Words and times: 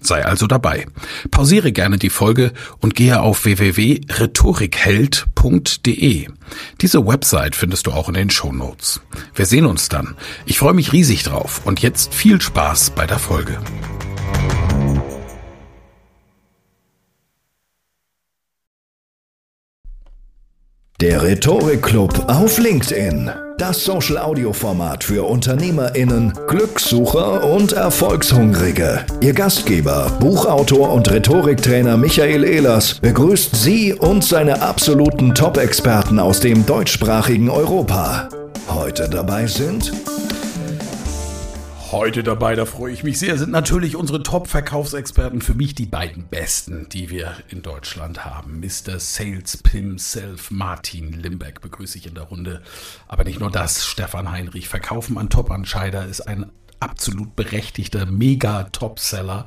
Sei 0.00 0.24
also 0.24 0.46
dabei. 0.46 0.86
Pausiere 1.30 1.72
gerne 1.72 1.98
die 1.98 2.10
Folge 2.10 2.52
und 2.78 2.94
gehe 2.94 3.20
auf 3.20 3.44
www.rhetorikheld.de. 3.44 6.28
Diese 6.80 7.06
Website 7.06 7.54
findest 7.54 7.86
du 7.86 7.92
auch 7.92 8.08
in 8.08 8.14
den 8.14 8.30
Show 8.30 8.52
Notes. 8.52 9.00
Wir 9.34 9.46
sehen 9.46 9.66
uns 9.66 9.88
dann. 9.88 10.16
Ich 10.46 10.58
freue 10.58 10.74
mich 10.74 10.92
riesig 10.92 11.22
drauf 11.22 11.60
und 11.64 11.80
jetzt 11.82 12.12
viel 12.14 12.40
Spaß 12.40 12.90
bei 12.90 13.06
der 13.06 13.18
Folge. 13.18 13.58
Der 21.00 21.22
Rhetorik-Club 21.22 22.26
auf 22.28 22.58
LinkedIn. 22.58 23.30
Das 23.60 23.84
Social-Audio-Format 23.84 25.04
für 25.04 25.28
UnternehmerInnen, 25.28 26.32
Glückssucher 26.48 27.44
und 27.44 27.74
Erfolgshungrige. 27.74 29.04
Ihr 29.20 29.34
Gastgeber, 29.34 30.10
Buchautor 30.18 30.90
und 30.90 31.10
Rhetoriktrainer 31.10 31.98
Michael 31.98 32.44
Ehlers 32.44 32.94
begrüßt 32.94 33.54
Sie 33.54 33.92
und 33.92 34.24
seine 34.24 34.62
absoluten 34.62 35.34
Top-Experten 35.34 36.18
aus 36.18 36.40
dem 36.40 36.64
deutschsprachigen 36.64 37.50
Europa. 37.50 38.30
Heute 38.66 39.10
dabei 39.10 39.46
sind 39.46 39.92
Heute 41.92 42.22
dabei, 42.22 42.54
da 42.54 42.66
freue 42.66 42.92
ich 42.92 43.02
mich 43.02 43.18
sehr, 43.18 43.36
sind 43.36 43.50
natürlich 43.50 43.96
unsere 43.96 44.22
Top-Verkaufsexperten, 44.22 45.40
für 45.40 45.54
mich 45.54 45.74
die 45.74 45.86
beiden 45.86 46.28
besten, 46.28 46.88
die 46.88 47.10
wir 47.10 47.34
in 47.48 47.62
Deutschland 47.62 48.24
haben. 48.24 48.60
Mr. 48.60 49.00
Sales 49.00 49.56
Pim 49.56 49.98
Self 49.98 50.52
Martin 50.52 51.12
Limbeck 51.12 51.60
begrüße 51.60 51.98
ich 51.98 52.06
in 52.06 52.14
der 52.14 52.22
Runde. 52.22 52.62
Aber 53.08 53.24
nicht 53.24 53.40
nur 53.40 53.50
das, 53.50 53.84
Stefan 53.84 54.30
Heinrich. 54.30 54.68
Verkaufen 54.68 55.18
an 55.18 55.30
Top-Anscheider 55.30 56.06
ist 56.06 56.20
ein 56.20 56.52
absolut 56.78 57.34
berechtigter 57.34 58.06
Mega-Top-Seller. 58.06 59.46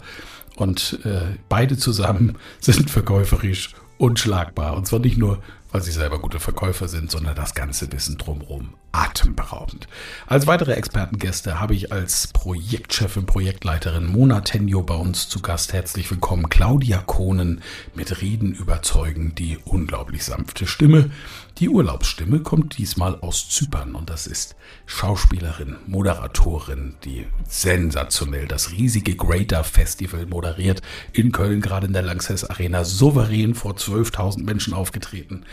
Und 0.58 1.00
äh, 1.06 1.38
beide 1.48 1.78
zusammen 1.78 2.38
sind 2.60 2.90
verkäuferisch 2.90 3.70
unschlagbar. 3.98 4.76
Und 4.76 4.86
zwar 4.86 5.00
nicht 5.00 5.18
nur, 5.18 5.42
weil 5.74 5.82
sie 5.82 5.92
selber 5.92 6.20
gute 6.20 6.40
Verkäufer 6.40 6.88
sind, 6.88 7.12
sondern 7.12 7.36
das 7.36 7.56
ganze 7.56 7.92
Wissen 7.92 8.18
drumherum 8.18 8.76
atemberaubend. 8.92 9.88
Als 10.28 10.46
weitere 10.46 10.74
Expertengäste 10.74 11.60
habe 11.60 11.74
ich 11.74 11.92
als 11.92 12.28
Projektchefin, 12.28 13.26
Projektleiterin 13.26 14.06
Mona 14.06 14.42
Tenjo 14.42 14.84
bei 14.84 14.94
uns 14.94 15.28
zu 15.30 15.42
Gast. 15.42 15.74
Herzlich 15.74 16.12
willkommen 16.12 16.48
Claudia 16.48 17.00
Kohnen 17.00 17.64
mit 17.96 18.22
Reden 18.22 18.54
überzeugen, 18.54 19.34
die 19.34 19.58
unglaublich 19.66 20.24
sanfte 20.24 20.68
Stimme. 20.68 21.10
Die 21.60 21.70
Urlaubsstimme 21.70 22.40
kommt 22.40 22.80
diesmal 22.80 23.20
aus 23.22 23.48
Zypern 23.48 23.94
und 23.94 24.10
das 24.10 24.26
ist 24.26 24.56
Schauspielerin, 24.88 25.76
Moderatorin, 25.86 26.96
die 27.04 27.28
sensationell 27.48 28.48
das 28.48 28.72
riesige 28.72 29.16
Greater 29.16 29.64
Festival 29.64 30.26
moderiert. 30.26 30.82
In 31.12 31.32
Köln 31.32 31.62
gerade 31.62 31.86
in 31.86 31.94
der 31.94 32.02
Lanxess 32.02 32.44
Arena 32.44 32.84
souverän 32.84 33.54
vor 33.54 33.74
12.000 33.74 34.44
Menschen 34.44 34.74
aufgetreten 34.74 35.46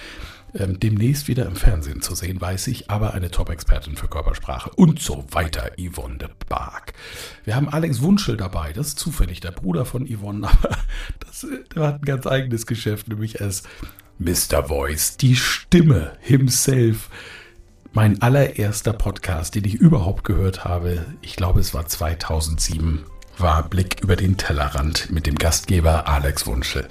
ähm, 0.55 0.81
demnächst 0.81 1.29
wieder 1.29 1.47
im 1.47 1.57
Fernsehen 1.57 2.03
zu 2.03 2.15
sehen, 2.15 2.41
weiß 2.41 2.67
ich, 2.69 2.91
aber 2.91 3.15
eine 3.15 3.31
Top-Expertin 3.31 3.97
für 3.97 4.09
Körpersprache 4.09 4.71
und 4.71 5.01
so 5.01 5.25
weiter, 5.31 5.71
Yvonne 5.79 6.19
de 6.19 6.29
Barg. 6.49 6.93
Wir 7.45 7.55
haben 7.55 7.69
Alex 7.69 8.01
Wunschel 8.03 8.37
dabei, 8.37 8.73
das 8.73 8.89
ist 8.89 8.99
zufällig 8.99 9.41
der 9.41 9.53
Bruder 9.53 9.85
von 9.85 10.07
Yvonne, 10.07 10.49
aber 10.53 10.77
das, 11.21 11.47
der 11.75 11.83
hat 11.83 11.95
ein 11.97 12.05
ganz 12.05 12.27
eigenes 12.27 12.67
Geschäft, 12.67 13.09
nämlich 13.09 13.41
als 13.41 13.63
Mr. 14.23 14.69
Voice, 14.69 15.17
die 15.17 15.35
Stimme 15.35 16.13
himself. 16.21 17.09
Mein 17.95 18.21
allererster 18.21 18.93
Podcast, 18.93 19.55
den 19.55 19.65
ich 19.65 19.77
überhaupt 19.77 20.25
gehört 20.25 20.63
habe, 20.63 21.07
ich 21.23 21.37
glaube 21.37 21.61
es 21.61 21.73
war 21.73 21.87
2007, 21.87 23.07
war 23.39 23.63
Blick 23.63 24.03
über 24.03 24.17
den 24.17 24.37
Tellerrand 24.37 25.11
mit 25.11 25.27
dem 25.27 25.37
Gastgeber 25.37 26.07
Alex 26.07 26.47
Wunschel. 26.47 26.87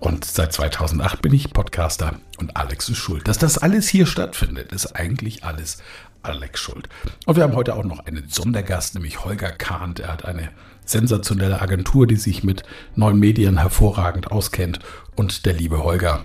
Und 0.00 0.24
seit 0.24 0.54
2008 0.54 1.20
bin 1.20 1.34
ich 1.34 1.52
Podcaster 1.52 2.14
und 2.38 2.56
Alex 2.56 2.88
ist 2.88 2.96
schuld. 2.96 3.28
Dass 3.28 3.36
das 3.36 3.58
alles 3.58 3.86
hier 3.86 4.06
stattfindet, 4.06 4.72
ist 4.72 4.96
eigentlich 4.96 5.44
alles 5.44 5.82
Alex 6.22 6.60
schuld. 6.60 6.88
Und 7.26 7.36
wir 7.36 7.42
haben 7.42 7.56
heute 7.56 7.74
auch 7.74 7.84
noch 7.84 8.06
einen 8.06 8.30
Sondergast, 8.30 8.94
nämlich 8.94 9.22
Holger 9.22 9.52
Kahnt. 9.52 10.00
Er 10.00 10.14
hat 10.14 10.24
eine 10.24 10.48
sensationelle 10.86 11.60
Agentur, 11.60 12.06
die 12.06 12.16
sich 12.16 12.42
mit 12.42 12.62
neuen 12.96 13.18
Medien 13.18 13.58
hervorragend 13.58 14.32
auskennt. 14.32 14.78
Und 15.14 15.44
der 15.44 15.52
liebe 15.52 15.84
Holger 15.84 16.24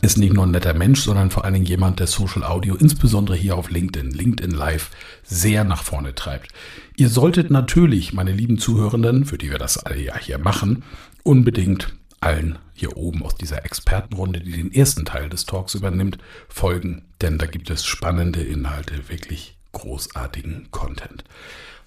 ist 0.00 0.16
nicht 0.16 0.32
nur 0.32 0.46
ein 0.46 0.52
netter 0.52 0.74
Mensch, 0.74 1.00
sondern 1.00 1.30
vor 1.30 1.44
allen 1.44 1.54
Dingen 1.54 1.66
jemand, 1.66 1.98
der 1.98 2.06
Social 2.06 2.44
Audio, 2.44 2.76
insbesondere 2.76 3.36
hier 3.36 3.56
auf 3.56 3.70
LinkedIn, 3.70 4.12
LinkedIn 4.12 4.52
Live, 4.52 4.90
sehr 5.24 5.64
nach 5.64 5.82
vorne 5.82 6.14
treibt. 6.14 6.52
Ihr 6.96 7.08
solltet 7.08 7.50
natürlich, 7.50 8.12
meine 8.12 8.32
lieben 8.32 8.58
Zuhörenden, 8.58 9.24
für 9.24 9.38
die 9.38 9.50
wir 9.50 9.58
das 9.58 9.78
alle 9.78 10.00
ja 10.00 10.16
hier 10.16 10.38
machen, 10.38 10.84
unbedingt 11.24 11.94
allen 12.20 12.58
hier 12.74 12.96
oben 12.96 13.24
aus 13.24 13.34
dieser 13.34 13.64
Expertenrunde, 13.64 14.40
die 14.40 14.52
den 14.52 14.72
ersten 14.72 15.04
Teil 15.04 15.28
des 15.28 15.46
Talks 15.46 15.74
übernimmt, 15.74 16.18
folgen, 16.48 17.04
denn 17.20 17.38
da 17.38 17.46
gibt 17.46 17.70
es 17.70 17.84
spannende 17.84 18.42
Inhalte, 18.42 19.08
wirklich 19.08 19.58
großartigen 19.72 20.68
Content. 20.70 21.24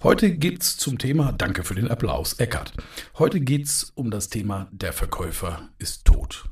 Heute 0.02 0.32
geht 0.32 0.62
es 0.62 0.76
zum 0.76 0.98
Thema, 0.98 1.32
danke 1.32 1.64
für 1.64 1.74
den 1.74 1.88
Applaus, 1.88 2.34
Eckart. 2.34 2.72
Heute 3.18 3.40
geht 3.40 3.66
es 3.66 3.92
um 3.94 4.10
das 4.10 4.28
Thema, 4.28 4.68
der 4.72 4.92
Verkäufer 4.92 5.68
ist 5.78 6.04
tot. 6.04 6.44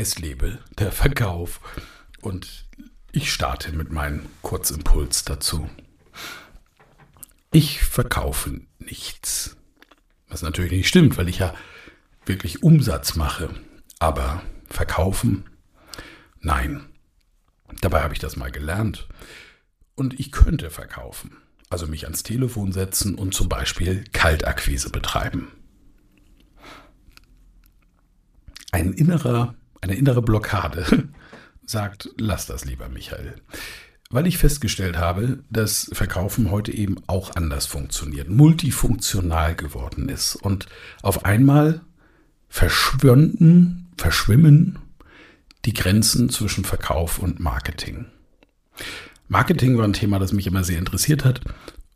Es 0.00 0.18
lebe 0.18 0.60
der 0.78 0.92
Verkauf. 0.92 1.60
Und 2.22 2.64
ich 3.12 3.30
starte 3.30 3.70
mit 3.72 3.92
meinem 3.92 4.24
Kurzimpuls 4.40 5.24
dazu. 5.24 5.68
Ich 7.52 7.82
verkaufe 7.82 8.62
nichts. 8.78 9.58
Was 10.26 10.40
natürlich 10.40 10.72
nicht 10.72 10.88
stimmt, 10.88 11.18
weil 11.18 11.28
ich 11.28 11.40
ja 11.40 11.52
wirklich 12.24 12.62
Umsatz 12.62 13.14
mache. 13.14 13.50
Aber 13.98 14.42
verkaufen? 14.70 15.44
Nein. 16.40 16.86
Dabei 17.82 18.00
habe 18.00 18.14
ich 18.14 18.20
das 18.20 18.36
mal 18.36 18.50
gelernt. 18.50 19.06
Und 19.96 20.18
ich 20.18 20.32
könnte 20.32 20.70
verkaufen. 20.70 21.36
Also 21.68 21.86
mich 21.86 22.04
ans 22.04 22.22
Telefon 22.22 22.72
setzen 22.72 23.16
und 23.16 23.34
zum 23.34 23.50
Beispiel 23.50 24.04
Kaltakquise 24.14 24.88
betreiben. 24.88 25.52
Ein 28.72 28.94
innerer, 28.94 29.56
eine 29.80 29.94
innere 29.94 30.22
Blockade 30.22 31.08
sagt, 31.66 32.10
lass 32.18 32.46
das 32.46 32.64
lieber, 32.64 32.88
Michael. 32.88 33.36
Weil 34.10 34.26
ich 34.26 34.38
festgestellt 34.38 34.98
habe, 34.98 35.44
dass 35.50 35.88
Verkaufen 35.92 36.50
heute 36.50 36.72
eben 36.72 36.96
auch 37.06 37.36
anders 37.36 37.66
funktioniert, 37.66 38.28
multifunktional 38.28 39.54
geworden 39.54 40.08
ist 40.08 40.34
und 40.34 40.66
auf 41.02 41.24
einmal 41.24 41.80
verschwönden, 42.48 43.92
verschwimmen 43.96 44.80
die 45.64 45.74
Grenzen 45.74 46.28
zwischen 46.30 46.64
Verkauf 46.64 47.18
und 47.18 47.38
Marketing. 47.38 48.06
Marketing 49.28 49.78
war 49.78 49.84
ein 49.84 49.92
Thema, 49.92 50.18
das 50.18 50.32
mich 50.32 50.46
immer 50.46 50.64
sehr 50.64 50.78
interessiert 50.78 51.24
hat. 51.24 51.40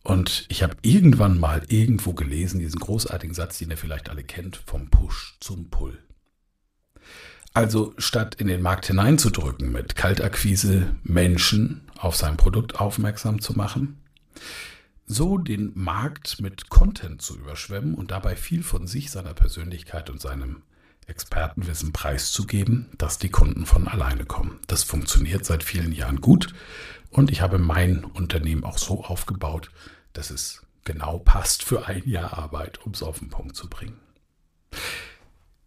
Und 0.04 0.44
ich 0.48 0.62
habe 0.62 0.76
irgendwann 0.82 1.40
mal 1.40 1.62
irgendwo 1.68 2.12
gelesen, 2.12 2.60
diesen 2.60 2.78
großartigen 2.78 3.34
Satz, 3.34 3.58
den 3.58 3.70
ihr 3.70 3.78
vielleicht 3.78 4.10
alle 4.10 4.22
kennt, 4.22 4.56
vom 4.66 4.90
Push 4.90 5.36
zum 5.40 5.70
Pull. 5.70 5.98
Also 7.54 7.94
statt 7.98 8.34
in 8.34 8.48
den 8.48 8.62
Markt 8.62 8.86
hineinzudrücken 8.86 9.70
mit 9.70 9.94
Kaltakquise 9.94 10.96
Menschen 11.04 11.82
auf 11.96 12.16
sein 12.16 12.36
Produkt 12.36 12.80
aufmerksam 12.80 13.40
zu 13.40 13.52
machen, 13.52 14.02
so 15.06 15.38
den 15.38 15.70
Markt 15.76 16.40
mit 16.40 16.68
Content 16.68 17.22
zu 17.22 17.38
überschwemmen 17.38 17.94
und 17.94 18.10
dabei 18.10 18.34
viel 18.34 18.64
von 18.64 18.88
sich, 18.88 19.12
seiner 19.12 19.34
Persönlichkeit 19.34 20.10
und 20.10 20.20
seinem 20.20 20.62
Expertenwissen 21.06 21.92
preiszugeben, 21.92 22.88
dass 22.98 23.18
die 23.18 23.28
Kunden 23.28 23.66
von 23.66 23.86
alleine 23.86 24.24
kommen. 24.24 24.58
Das 24.66 24.82
funktioniert 24.82 25.44
seit 25.44 25.62
vielen 25.62 25.92
Jahren 25.92 26.20
gut 26.20 26.52
und 27.10 27.30
ich 27.30 27.40
habe 27.40 27.58
mein 27.58 28.02
Unternehmen 28.02 28.64
auch 28.64 28.78
so 28.78 29.04
aufgebaut, 29.04 29.70
dass 30.12 30.30
es 30.30 30.66
genau 30.82 31.20
passt 31.20 31.62
für 31.62 31.86
ein 31.86 32.02
Jahr 32.04 32.36
Arbeit, 32.36 32.84
um 32.84 32.92
es 32.92 33.02
auf 33.04 33.20
den 33.20 33.28
Punkt 33.28 33.54
zu 33.54 33.68
bringen. 33.68 34.00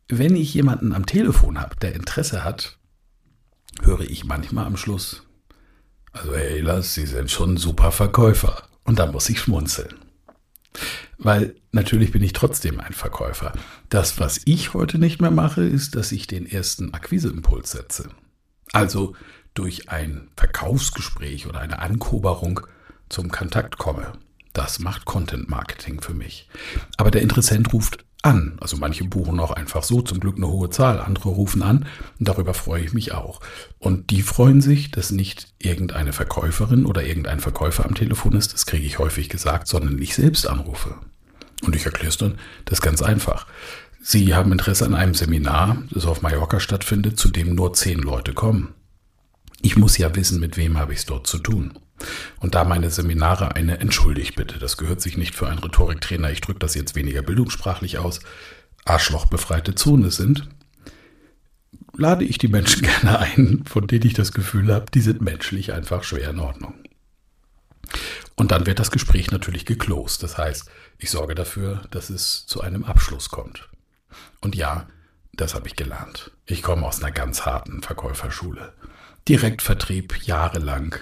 Wenn 0.09 0.35
ich 0.35 0.53
jemanden 0.53 0.93
am 0.93 1.05
Telefon 1.05 1.59
habe, 1.59 1.75
der 1.77 1.93
Interesse 1.93 2.43
hat, 2.43 2.77
höre 3.81 4.01
ich 4.01 4.23
manchmal 4.23 4.65
am 4.65 4.77
Schluss, 4.77 5.27
also 6.13 6.33
Herr 6.33 6.49
Ehlers, 6.49 6.93
Sie 6.93 7.05
sind 7.05 7.29
schon 7.29 7.53
ein 7.53 7.57
super 7.57 7.91
Verkäufer. 7.91 8.63
Und 8.85 8.99
dann 8.99 9.11
muss 9.11 9.29
ich 9.29 9.39
schmunzeln. 9.39 9.93
Weil 11.17 11.55
natürlich 11.71 12.11
bin 12.11 12.23
ich 12.23 12.33
trotzdem 12.33 12.79
ein 12.79 12.93
Verkäufer. 12.93 13.51
Das, 13.89 14.19
was 14.19 14.41
ich 14.45 14.73
heute 14.73 14.97
nicht 14.97 15.19
mehr 15.19 15.31
mache, 15.31 15.63
ist, 15.63 15.95
dass 15.95 16.11
ich 16.11 16.25
den 16.25 16.45
ersten 16.45 16.93
Akquiseimpuls 16.93 17.71
setze. 17.71 18.09
Also 18.71 19.13
durch 19.53 19.89
ein 19.89 20.29
Verkaufsgespräch 20.37 21.47
oder 21.47 21.59
eine 21.59 21.79
Ankoberung 21.79 22.61
zum 23.09 23.29
Kontakt 23.29 23.77
komme. 23.77 24.13
Das 24.53 24.79
macht 24.79 25.05
Content 25.05 25.49
Marketing 25.49 26.01
für 26.01 26.13
mich. 26.13 26.47
Aber 26.95 27.11
der 27.11 27.21
Interessent 27.21 27.73
ruft 27.73 28.05
an. 28.23 28.57
Also 28.59 28.77
manche 28.77 29.03
buchen 29.03 29.39
auch 29.39 29.51
einfach 29.51 29.83
so, 29.83 30.01
zum 30.01 30.19
Glück 30.19 30.37
eine 30.37 30.47
hohe 30.47 30.69
Zahl. 30.69 30.99
Andere 30.99 31.29
rufen 31.29 31.63
an 31.63 31.85
darüber 32.19 32.53
freue 32.53 32.83
ich 32.83 32.93
mich 32.93 33.13
auch. 33.13 33.39
Und 33.79 34.09
die 34.11 34.21
freuen 34.21 34.61
sich, 34.61 34.91
dass 34.91 35.11
nicht 35.11 35.47
irgendeine 35.59 36.13
Verkäuferin 36.13 36.85
oder 36.85 37.03
irgendein 37.03 37.39
Verkäufer 37.39 37.85
am 37.85 37.95
Telefon 37.95 38.33
ist, 38.33 38.53
das 38.53 38.65
kriege 38.65 38.85
ich 38.85 38.99
häufig 38.99 39.29
gesagt, 39.29 39.67
sondern 39.67 40.01
ich 40.01 40.15
selbst 40.15 40.47
anrufe. 40.47 40.95
Und 41.63 41.75
ich 41.75 41.85
erkläre 41.85 42.09
es 42.09 42.17
dann, 42.17 42.37
das 42.65 42.79
ist 42.79 42.83
ganz 42.83 43.01
einfach. 43.01 43.47
Sie 44.01 44.35
haben 44.35 44.51
Interesse 44.51 44.85
an 44.85 44.93
einem 44.93 45.13
Seminar, 45.13 45.77
das 45.89 46.05
auf 46.05 46.21
Mallorca 46.21 46.59
stattfindet, 46.59 47.19
zu 47.19 47.29
dem 47.29 47.55
nur 47.55 47.73
zehn 47.73 47.99
Leute 47.99 48.33
kommen. 48.33 48.73
Ich 49.61 49.75
muss 49.75 49.97
ja 49.97 50.15
wissen, 50.15 50.39
mit 50.39 50.55
wem 50.55 50.77
habe 50.77 50.93
ich 50.93 50.99
es 50.99 51.05
dort 51.05 51.27
zu 51.27 51.39
tun. 51.39 51.73
Und 52.39 52.55
da 52.55 52.63
meine 52.63 52.89
Seminare 52.89 53.55
eine 53.55 53.79
Entschuldigt 53.79 54.35
bitte, 54.35 54.59
das 54.59 54.77
gehört 54.77 55.01
sich 55.01 55.17
nicht 55.17 55.35
für 55.35 55.47
einen 55.47 55.59
Rhetoriktrainer, 55.59 56.31
ich 56.31 56.41
drücke 56.41 56.59
das 56.59 56.75
jetzt 56.75 56.95
weniger 56.95 57.21
bildungssprachlich 57.21 57.97
aus, 57.97 58.19
arschlochbefreite 58.85 59.75
Zone 59.75 60.11
sind, 60.11 60.47
lade 61.95 62.23
ich 62.23 62.37
die 62.37 62.47
Menschen 62.47 62.81
gerne 63.01 63.19
ein, 63.19 63.63
von 63.67 63.87
denen 63.87 64.05
ich 64.05 64.13
das 64.13 64.31
Gefühl 64.31 64.73
habe, 64.73 64.85
die 64.93 65.01
sind 65.01 65.21
menschlich 65.21 65.73
einfach 65.73 66.03
schwer 66.03 66.29
in 66.29 66.39
Ordnung. 66.39 66.75
Und 68.35 68.51
dann 68.51 68.65
wird 68.67 68.79
das 68.79 68.91
Gespräch 68.91 69.31
natürlich 69.31 69.65
geklost. 69.65 70.21
Das 70.21 70.37
heißt, 70.37 70.69
ich 70.99 71.09
sorge 71.09 71.33
dafür, 71.33 71.81
dass 71.89 72.09
es 72.09 72.45
zu 72.45 72.61
einem 72.61 72.83
Abschluss 72.83 73.29
kommt. 73.29 73.69
Und 74.41 74.55
ja, 74.55 74.87
das 75.33 75.55
habe 75.55 75.67
ich 75.67 75.75
gelernt. 75.75 76.31
Ich 76.45 76.61
komme 76.61 76.85
aus 76.85 77.01
einer 77.01 77.11
ganz 77.11 77.45
harten 77.45 77.81
Verkäuferschule. 77.81 78.73
Direktvertrieb 79.27 80.23
jahrelang 80.23 80.95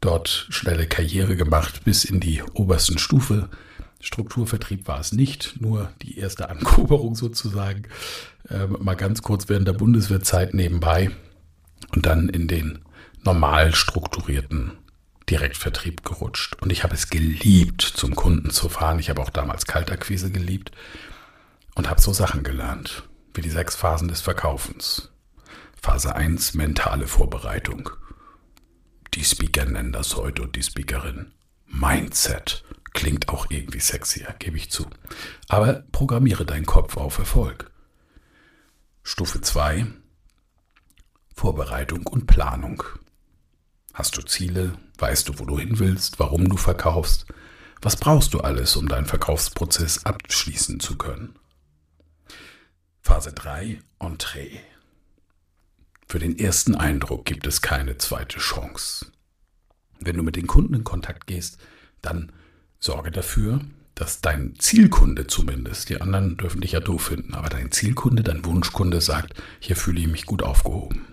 dort 0.00 0.46
schnelle 0.50 0.86
Karriere 0.86 1.36
gemacht 1.36 1.84
bis 1.84 2.04
in 2.04 2.20
die 2.20 2.42
obersten 2.54 2.98
Stufe. 2.98 3.48
Strukturvertrieb 4.00 4.86
war 4.86 5.00
es 5.00 5.12
nicht, 5.12 5.60
nur 5.60 5.92
die 6.02 6.18
erste 6.18 6.48
Ankuberung 6.50 7.14
sozusagen. 7.14 7.84
Ähm, 8.48 8.76
mal 8.80 8.94
ganz 8.94 9.22
kurz 9.22 9.48
während 9.48 9.66
der 9.66 9.72
Bundeswehrzeit 9.72 10.54
nebenbei 10.54 11.10
und 11.94 12.06
dann 12.06 12.28
in 12.28 12.48
den 12.48 12.80
normal 13.24 13.74
strukturierten 13.74 14.72
Direktvertrieb 15.28 16.04
gerutscht. 16.04 16.56
Und 16.60 16.72
ich 16.72 16.84
habe 16.84 16.94
es 16.94 17.10
geliebt, 17.10 17.82
zum 17.82 18.14
Kunden 18.14 18.50
zu 18.50 18.68
fahren. 18.68 18.98
Ich 18.98 19.10
habe 19.10 19.20
auch 19.20 19.30
damals 19.30 19.66
Kaltakquise 19.66 20.30
geliebt 20.30 20.72
und 21.74 21.90
habe 21.90 22.00
so 22.00 22.12
Sachen 22.12 22.42
gelernt, 22.42 23.02
wie 23.34 23.42
die 23.42 23.50
sechs 23.50 23.76
Phasen 23.76 24.08
des 24.08 24.20
Verkaufens. 24.20 25.10
Phase 25.80 26.14
1, 26.14 26.54
mentale 26.54 27.06
Vorbereitung. 27.06 27.90
Die 29.14 29.24
Speaker 29.24 29.64
nennen 29.64 29.92
das 29.92 30.16
heute 30.16 30.42
und 30.42 30.56
die 30.56 30.62
Speakerin. 30.62 31.32
Mindset 31.66 32.64
klingt 32.92 33.28
auch 33.28 33.46
irgendwie 33.50 33.80
sexier, 33.80 34.34
gebe 34.38 34.56
ich 34.56 34.70
zu. 34.70 34.86
Aber 35.48 35.84
programmiere 35.92 36.44
deinen 36.44 36.66
Kopf 36.66 36.96
auf 36.96 37.18
Erfolg. 37.18 37.70
Stufe 39.02 39.40
2. 39.40 39.86
Vorbereitung 41.34 42.06
und 42.06 42.26
Planung. 42.26 42.82
Hast 43.94 44.16
du 44.16 44.22
Ziele? 44.22 44.78
Weißt 44.98 45.28
du, 45.28 45.38
wo 45.38 45.44
du 45.44 45.58
hin 45.58 45.78
willst? 45.78 46.18
Warum 46.18 46.48
du 46.48 46.56
verkaufst? 46.56 47.26
Was 47.80 47.96
brauchst 47.96 48.34
du 48.34 48.40
alles, 48.40 48.76
um 48.76 48.88
deinen 48.88 49.06
Verkaufsprozess 49.06 50.04
abschließen 50.04 50.80
zu 50.80 50.98
können? 50.98 51.38
Phase 53.00 53.32
3. 53.32 53.80
Entree. 54.00 54.60
Für 56.08 56.18
den 56.18 56.38
ersten 56.38 56.74
Eindruck 56.74 57.26
gibt 57.26 57.46
es 57.46 57.60
keine 57.60 57.98
zweite 57.98 58.38
Chance. 58.38 59.12
Wenn 60.00 60.16
du 60.16 60.22
mit 60.22 60.36
den 60.36 60.46
Kunden 60.46 60.72
in 60.72 60.84
Kontakt 60.84 61.26
gehst, 61.26 61.58
dann 62.00 62.32
sorge 62.78 63.10
dafür, 63.10 63.60
dass 63.94 64.22
dein 64.22 64.54
Zielkunde 64.58 65.26
zumindest, 65.26 65.90
die 65.90 66.00
anderen 66.00 66.38
dürfen 66.38 66.62
dich 66.62 66.72
ja 66.72 66.80
doof 66.80 67.02
finden, 67.02 67.34
aber 67.34 67.50
dein 67.50 67.72
Zielkunde, 67.72 68.22
dein 68.22 68.44
Wunschkunde 68.44 69.02
sagt, 69.02 69.34
hier 69.60 69.76
fühle 69.76 70.00
ich 70.00 70.06
mich 70.06 70.24
gut 70.24 70.42
aufgehoben. 70.42 71.04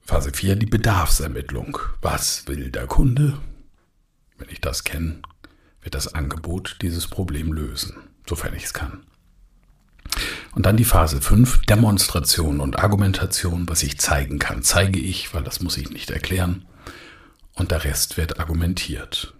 Phase 0.00 0.32
4, 0.32 0.56
die 0.56 0.66
Bedarfsermittlung. 0.66 1.78
Was 2.02 2.48
will 2.48 2.72
der 2.72 2.88
Kunde? 2.88 3.38
Wenn 4.36 4.48
ich 4.48 4.60
das 4.60 4.82
kenne, 4.82 5.22
wird 5.82 5.94
das 5.94 6.12
Angebot 6.14 6.78
dieses 6.82 7.06
Problem 7.06 7.52
lösen, 7.52 7.94
sofern 8.28 8.54
ich 8.54 8.64
es 8.64 8.72
kann. 8.74 9.04
Und 10.54 10.66
dann 10.66 10.76
die 10.76 10.84
Phase 10.84 11.20
5, 11.20 11.66
Demonstration 11.66 12.60
und 12.60 12.78
Argumentation, 12.78 13.68
was 13.68 13.82
ich 13.82 13.98
zeigen 13.98 14.38
kann, 14.38 14.62
zeige 14.62 14.98
ich, 14.98 15.32
weil 15.34 15.42
das 15.42 15.60
muss 15.60 15.76
ich 15.76 15.90
nicht 15.90 16.10
erklären. 16.10 16.66
Und 17.54 17.70
der 17.70 17.84
Rest 17.84 18.16
wird 18.16 18.40
argumentiert. 18.40 19.34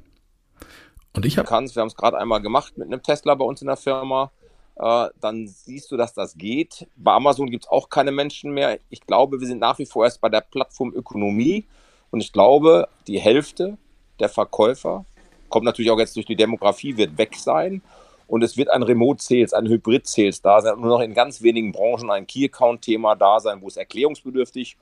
Und 1.13 1.27
ich 1.27 1.39
habe. 1.39 1.49
Wir 1.49 1.57
haben 1.57 1.65
es 1.65 1.97
gerade 1.97 2.19
einmal 2.19 2.41
gemacht 2.41 2.79
mit 2.79 2.87
einem 2.87 3.03
Tesla 3.03 3.35
bei 3.35 3.45
uns 3.45 3.61
in 3.61 3.67
der 3.67 3.77
Firma. 3.77 4.31
Äh, 4.77 5.09
dann 5.21 5.47
siehst 5.47 5.91
du, 5.91 5.97
dass 5.97 6.15
das 6.15 6.35
geht. 6.37 6.87
Bei 6.97 7.13
Amazon 7.13 7.51
gibt 7.51 7.65
es 7.65 7.71
auch 7.71 7.89
keine 7.91 8.13
Menschen 8.13 8.53
mehr. 8.53 8.79
Ich 8.89 9.01
glaube, 9.01 9.41
wir 9.41 9.47
sind 9.47 9.61
nach 9.61 9.79
wie 9.79 9.87
vor 9.87 10.05
erst 10.05 10.21
bei 10.21 10.29
der 10.29 10.41
Plattformökonomie. 10.41 11.67
Und 12.11 12.21
ich 12.21 12.33
glaube, 12.33 12.89
die 13.07 13.19
Hälfte 13.19 13.77
der 14.21 14.29
Verkäufer, 14.29 15.05
kommt 15.49 15.65
natürlich 15.65 15.91
auch 15.91 15.99
jetzt 15.99 16.17
durch 16.17 16.27
die 16.27 16.37
Demografie, 16.37 16.97
wird 16.97 17.19
weg 17.19 17.37
sein. 17.37 17.83
Und 18.31 18.45
es 18.45 18.57
wird 18.57 18.71
ein 18.71 18.85
Remote 18.85 19.21
Sales, 19.21 19.53
ein 19.53 19.67
Hybrid 19.67 20.07
Sales 20.07 20.41
da 20.41 20.61
sein, 20.61 20.79
nur 20.79 20.89
noch 20.89 21.01
in 21.01 21.15
ganz 21.15 21.43
wenigen 21.43 21.73
Branchen 21.73 22.13
ein 22.13 22.29
Key 22.29 22.45
Account 22.45 22.83
Thema 22.83 23.17
da 23.17 23.41
sein, 23.41 23.61
wo 23.61 23.67
es 23.67 23.77
erklärungsbedürftig, 23.77 24.77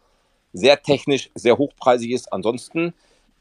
sehr 0.52 0.82
technisch, 0.82 1.30
sehr 1.34 1.56
hochpreisig 1.56 2.10
ist. 2.10 2.31
Ansonsten 2.31 2.93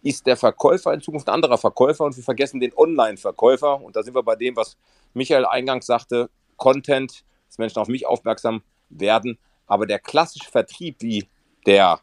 ist 0.03 0.25
der 0.25 0.37
Verkäufer 0.37 0.93
in 0.93 1.01
Zukunft 1.01 1.27
ein 1.27 1.33
anderer 1.33 1.57
Verkäufer 1.57 2.05
und 2.05 2.15
wir 2.15 2.23
vergessen 2.23 2.61
den 2.61 2.71
Online-Verkäufer. 2.77 3.83
Und 3.83 3.97
da 3.97 4.03
sind 4.03 4.15
wir 4.15 4.23
bei 4.23 4.37
dem, 4.37 4.55
was 4.55 4.77
Michael 5.13 5.45
eingangs 5.45 5.87
sagte, 5.87 6.29
Content, 6.55 7.25
dass 7.49 7.57
Menschen 7.57 7.79
auf 7.79 7.89
mich 7.89 8.07
aufmerksam 8.07 8.61
werden. 8.87 9.37
Aber 9.65 9.85
der 9.85 9.99
klassische 9.99 10.49
Vertrieb, 10.49 11.01
wie 11.01 11.27
der 11.65 11.99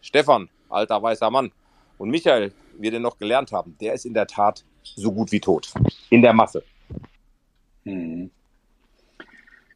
Stefan, 0.00 0.48
alter 0.68 1.02
weißer 1.02 1.28
Mann, 1.28 1.50
und 1.98 2.10
Michael, 2.10 2.52
wir 2.78 2.92
den 2.92 3.02
noch 3.02 3.18
gelernt 3.18 3.50
haben, 3.50 3.76
der 3.80 3.94
ist 3.94 4.06
in 4.06 4.14
der 4.14 4.28
Tat 4.28 4.64
so 4.84 5.10
gut 5.10 5.32
wie 5.32 5.40
tot. 5.40 5.72
In 6.10 6.22
der 6.22 6.32
Masse. 6.32 6.62
Hm. 7.84 8.30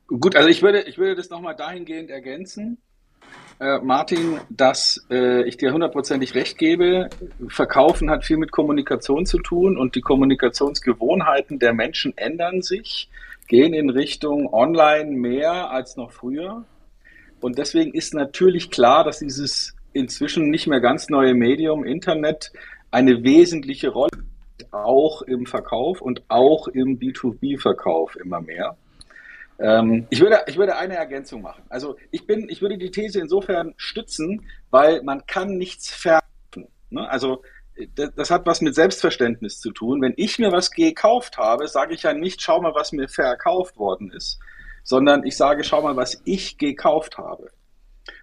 Gut, 0.06 0.36
also 0.36 0.48
ich 0.48 0.62
würde, 0.62 0.82
ich 0.82 0.98
würde 0.98 1.14
das 1.14 1.30
nochmal 1.30 1.56
dahingehend 1.56 2.10
ergänzen, 2.10 2.78
äh, 3.60 3.78
Martin, 3.78 4.40
dass 4.50 5.06
äh, 5.10 5.44
ich 5.44 5.56
dir 5.56 5.72
hundertprozentig 5.72 6.34
recht 6.34 6.58
gebe. 6.58 7.08
Verkaufen 7.48 8.10
hat 8.10 8.24
viel 8.24 8.36
mit 8.36 8.50
Kommunikation 8.50 9.24
zu 9.24 9.38
tun 9.38 9.78
und 9.78 9.94
die 9.94 10.00
Kommunikationsgewohnheiten 10.00 11.58
der 11.58 11.72
Menschen 11.72 12.16
ändern 12.16 12.62
sich, 12.62 13.08
gehen 13.46 13.72
in 13.72 13.90
Richtung 13.90 14.52
Online 14.52 15.10
mehr 15.12 15.70
als 15.70 15.96
noch 15.96 16.10
früher. 16.10 16.64
Und 17.40 17.58
deswegen 17.58 17.92
ist 17.92 18.14
natürlich 18.14 18.70
klar, 18.70 19.04
dass 19.04 19.20
dieses 19.20 19.76
inzwischen 19.92 20.50
nicht 20.50 20.66
mehr 20.66 20.80
ganz 20.80 21.08
neue 21.08 21.34
Medium 21.34 21.84
Internet 21.84 22.52
eine 22.90 23.22
wesentliche 23.22 23.90
Rolle 23.90 24.10
auch 24.72 25.22
im 25.22 25.46
Verkauf 25.46 26.00
und 26.00 26.22
auch 26.28 26.68
im 26.68 26.98
B2B-Verkauf 26.98 28.16
immer 28.16 28.40
mehr. 28.40 28.76
Ähm, 29.58 30.06
ich, 30.10 30.20
würde, 30.20 30.40
ich 30.46 30.56
würde 30.56 30.76
eine 30.76 30.96
Ergänzung 30.96 31.42
machen. 31.42 31.62
Also 31.68 31.96
ich, 32.10 32.26
bin, 32.26 32.48
ich 32.48 32.62
würde 32.62 32.78
die 32.78 32.90
These 32.90 33.20
insofern 33.20 33.74
stützen, 33.76 34.46
weil 34.70 35.02
man 35.02 35.26
kann 35.26 35.56
nichts 35.56 35.90
verkaufen. 35.90 36.68
Ne? 36.90 37.08
Also 37.08 37.42
das, 37.94 38.12
das, 38.14 38.30
hat 38.30 38.46
was 38.46 38.60
mit 38.60 38.74
Selbstverständnis 38.74 39.60
zu 39.60 39.70
tun. 39.70 40.00
Wenn 40.02 40.14
ich 40.16 40.38
mir 40.38 40.52
was 40.52 40.70
gekauft 40.70 41.38
habe, 41.38 41.68
sage 41.68 41.94
ich 41.94 42.02
ja 42.02 42.12
nicht, 42.12 42.42
schau 42.42 42.60
mal, 42.60 42.74
was 42.74 42.92
mir 42.92 43.08
verkauft 43.08 43.76
worden 43.78 44.10
ist, 44.10 44.38
sondern 44.82 45.24
ich 45.24 45.36
sage, 45.36 45.64
schau 45.64 45.82
mal, 45.82 45.96
was 45.96 46.20
ich 46.24 46.58
gekauft 46.58 47.18
habe. 47.18 47.50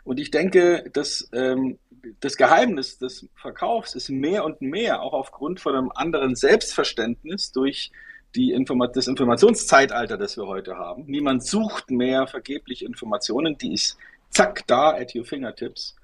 Und 0.03 0.19
ich 0.19 0.31
denke, 0.31 0.89
dass 0.91 1.29
ähm, 1.33 1.79
das 2.19 2.37
Geheimnis 2.37 2.97
des 2.97 3.27
Verkaufs 3.35 3.95
ist 3.95 4.09
mehr 4.09 4.45
und 4.45 4.61
mehr, 4.61 5.01
auch 5.01 5.13
aufgrund 5.13 5.59
von 5.59 5.75
einem 5.75 5.91
anderen 5.93 6.35
Selbstverständnis 6.35 7.51
durch 7.51 7.91
die 8.35 8.51
Informa 8.51 8.87
das 8.87 9.07
Informationszeitalter, 9.07 10.17
das 10.17 10.37
wir 10.37 10.45
heute 10.45 10.75
haben. 10.75 11.05
Niemand 11.07 11.43
sucht 11.43 11.89
mehr 11.89 12.27
vergeblich 12.27 12.85
Informationen, 12.85 13.57
die 13.57 13.73
ist 13.73 13.97
zack 14.29 14.65
da 14.67 14.91
at 14.91 15.15
your 15.15 15.25
fingertips. 15.25 15.95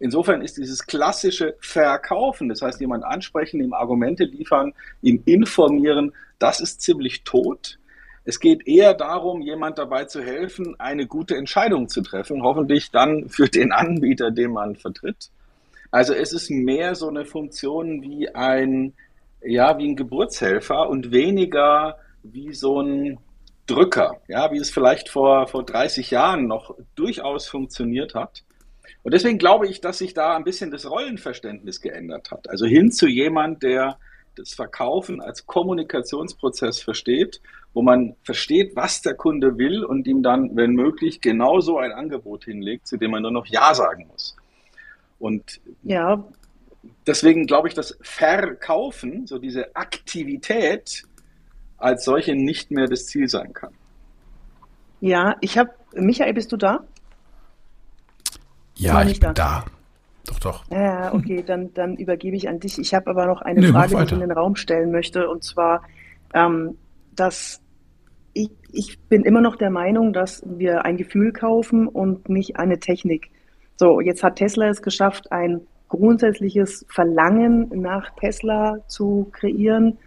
Insofern 0.00 0.42
ist 0.42 0.56
dieses 0.56 0.84
klassische 0.86 1.56
Verkaufen, 1.60 2.48
das 2.48 2.62
heißt 2.62 2.80
jemand 2.80 3.04
ansprechen, 3.04 3.60
ihm 3.60 3.72
Argumente 3.72 4.24
liefern, 4.24 4.74
ihn 5.02 5.22
informieren, 5.24 6.12
das 6.38 6.60
ist 6.60 6.80
ziemlich 6.80 7.22
tot. 7.22 7.78
Es 8.24 8.40
geht 8.40 8.66
eher 8.66 8.94
darum, 8.94 9.42
jemand 9.42 9.78
dabei 9.78 10.04
zu 10.06 10.22
helfen, 10.22 10.78
eine 10.78 11.06
gute 11.06 11.36
Entscheidung 11.36 11.88
zu 11.88 12.00
treffen, 12.00 12.42
hoffentlich 12.42 12.90
dann 12.90 13.28
für 13.28 13.48
den 13.48 13.70
Anbieter, 13.72 14.30
den 14.30 14.52
man 14.52 14.76
vertritt. 14.76 15.30
Also 15.90 16.14
es 16.14 16.32
ist 16.32 16.50
mehr 16.50 16.94
so 16.94 17.08
eine 17.08 17.24
Funktion 17.24 18.02
wie 18.02 18.34
ein, 18.34 18.94
ja, 19.42 19.78
wie 19.78 19.88
ein 19.88 19.96
Geburtshelfer 19.96 20.88
und 20.88 21.12
weniger 21.12 21.98
wie 22.22 22.54
so 22.54 22.80
ein 22.80 23.18
Drücker, 23.66 24.20
ja, 24.28 24.50
wie 24.52 24.58
es 24.58 24.70
vielleicht 24.70 25.08
vor, 25.08 25.46
vor 25.46 25.64
30 25.64 26.10
Jahren 26.10 26.46
noch 26.46 26.74
durchaus 26.94 27.46
funktioniert 27.46 28.14
hat. 28.14 28.42
Und 29.02 29.12
deswegen 29.12 29.38
glaube 29.38 29.68
ich, 29.68 29.80
dass 29.80 29.98
sich 29.98 30.14
da 30.14 30.34
ein 30.34 30.44
bisschen 30.44 30.70
das 30.70 30.90
Rollenverständnis 30.90 31.80
geändert 31.80 32.30
hat. 32.30 32.48
Also 32.48 32.66
hin 32.66 32.90
zu 32.90 33.06
jemand, 33.06 33.62
der 33.62 33.98
das 34.34 34.54
Verkaufen 34.54 35.20
als 35.20 35.46
Kommunikationsprozess 35.46 36.80
versteht, 36.80 37.40
wo 37.74 37.82
man 37.82 38.14
versteht, 38.22 38.76
was 38.76 39.02
der 39.02 39.14
Kunde 39.14 39.58
will 39.58 39.84
und 39.84 40.06
ihm 40.06 40.22
dann, 40.22 40.56
wenn 40.56 40.74
möglich, 40.74 41.20
genauso 41.20 41.78
ein 41.78 41.92
Angebot 41.92 42.44
hinlegt, 42.44 42.86
zu 42.86 42.96
dem 42.96 43.10
man 43.10 43.22
nur 43.22 43.32
noch 43.32 43.46
Ja 43.46 43.74
sagen 43.74 44.06
muss. 44.10 44.36
Und 45.18 45.60
ja. 45.82 46.22
deswegen 47.06 47.46
glaube 47.46 47.68
ich, 47.68 47.74
dass 47.74 47.98
Verkaufen, 48.00 49.26
so 49.26 49.38
diese 49.38 49.74
Aktivität, 49.74 51.02
als 51.76 52.04
solche 52.04 52.36
nicht 52.36 52.70
mehr 52.70 52.86
das 52.86 53.06
Ziel 53.06 53.28
sein 53.28 53.52
kann. 53.52 53.72
Ja, 55.00 55.36
ich 55.40 55.58
habe, 55.58 55.70
Michael, 55.94 56.32
bist 56.32 56.52
du 56.52 56.56
da? 56.56 56.84
Ja, 58.76 59.02
ich 59.02 59.20
bin 59.20 59.34
da. 59.34 59.64
da. 59.64 59.64
Doch, 60.26 60.38
doch. 60.38 60.64
Ja, 60.70 61.12
okay, 61.12 61.42
dann, 61.42 61.74
dann 61.74 61.96
übergebe 61.96 62.36
ich 62.36 62.48
an 62.48 62.60
dich. 62.60 62.78
Ich 62.78 62.94
habe 62.94 63.10
aber 63.10 63.26
noch 63.26 63.42
eine 63.42 63.60
nee, 63.60 63.66
Frage, 63.66 63.96
die 63.96 64.04
ich 64.04 64.12
in 64.12 64.20
den 64.20 64.32
Raum 64.32 64.56
stellen 64.56 64.90
möchte. 64.90 65.28
Und 65.28 65.44
zwar, 65.44 65.82
ähm, 66.32 66.78
dass 67.14 67.60
ich, 68.34 68.50
ich 68.72 69.00
bin 69.08 69.22
immer 69.22 69.40
noch 69.40 69.56
der 69.56 69.70
Meinung, 69.70 70.12
dass 70.12 70.42
wir 70.46 70.84
ein 70.84 70.96
Gefühl 70.96 71.32
kaufen 71.32 71.88
und 71.88 72.28
nicht 72.28 72.56
eine 72.56 72.78
Technik. 72.78 73.30
So, 73.76 74.00
jetzt 74.00 74.22
hat 74.22 74.36
Tesla 74.36 74.68
es 74.68 74.82
geschafft, 74.82 75.32
ein 75.32 75.62
grundsätzliches 75.88 76.84
Verlangen 76.88 77.68
nach 77.80 78.14
Tesla 78.16 78.78
zu 78.88 79.28
kreieren 79.32 79.98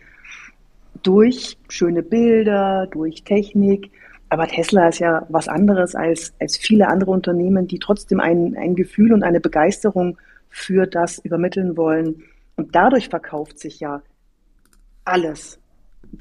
durch 1.03 1.57
schöne 1.69 2.03
Bilder, 2.03 2.87
durch 2.87 3.23
Technik. 3.23 3.91
Aber 4.29 4.47
Tesla 4.47 4.89
ist 4.89 4.99
ja 4.99 5.25
was 5.29 5.47
anderes 5.47 5.95
als, 5.95 6.33
als 6.39 6.57
viele 6.57 6.87
andere 6.87 7.11
Unternehmen, 7.11 7.67
die 7.67 7.79
trotzdem 7.79 8.19
ein, 8.19 8.57
ein 8.57 8.75
Gefühl 8.75 9.13
und 9.13 9.23
eine 9.23 9.39
Begeisterung 9.39 10.17
für 10.49 10.85
das 10.85 11.19
übermitteln 11.19 11.77
wollen. 11.77 12.23
Und 12.57 12.75
dadurch 12.75 13.07
verkauft 13.07 13.59
sich 13.59 13.79
ja 13.79 14.01
alles. 15.05 15.59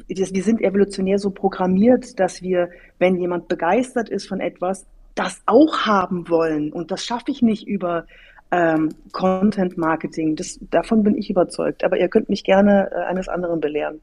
Wir 0.09 0.43
sind 0.43 0.61
evolutionär 0.61 1.19
so 1.19 1.31
programmiert, 1.31 2.19
dass 2.19 2.43
wir, 2.43 2.71
wenn 2.99 3.17
jemand 3.17 3.49
begeistert 3.49 4.09
ist 4.09 4.29
von 4.29 4.41
etwas, 4.41 4.87
das 5.15 5.43
auch 5.47 5.81
haben 5.81 6.29
wollen. 6.29 6.73
Und 6.73 6.91
das 6.91 7.05
schaffe 7.05 7.31
ich 7.31 7.43
nicht 7.43 7.67
über 7.67 8.07
ähm, 8.51 8.91
Content 9.13 9.77
Marketing. 9.77 10.37
Das, 10.37 10.59
davon 10.71 11.03
bin 11.03 11.17
ich 11.17 11.31
überzeugt. 11.31 11.85
Aber 11.85 11.99
ihr 11.99 12.09
könnt 12.09 12.29
mich 12.29 12.45
gerne 12.45 12.91
äh, 12.93 13.05
eines 13.05 13.29
anderen 13.29 13.61
belehren. 13.61 14.01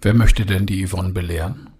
Wer 0.00 0.14
möchte 0.14 0.44
denn 0.44 0.66
die 0.66 0.86
Yvonne 0.86 1.10
belehren? 1.10 1.70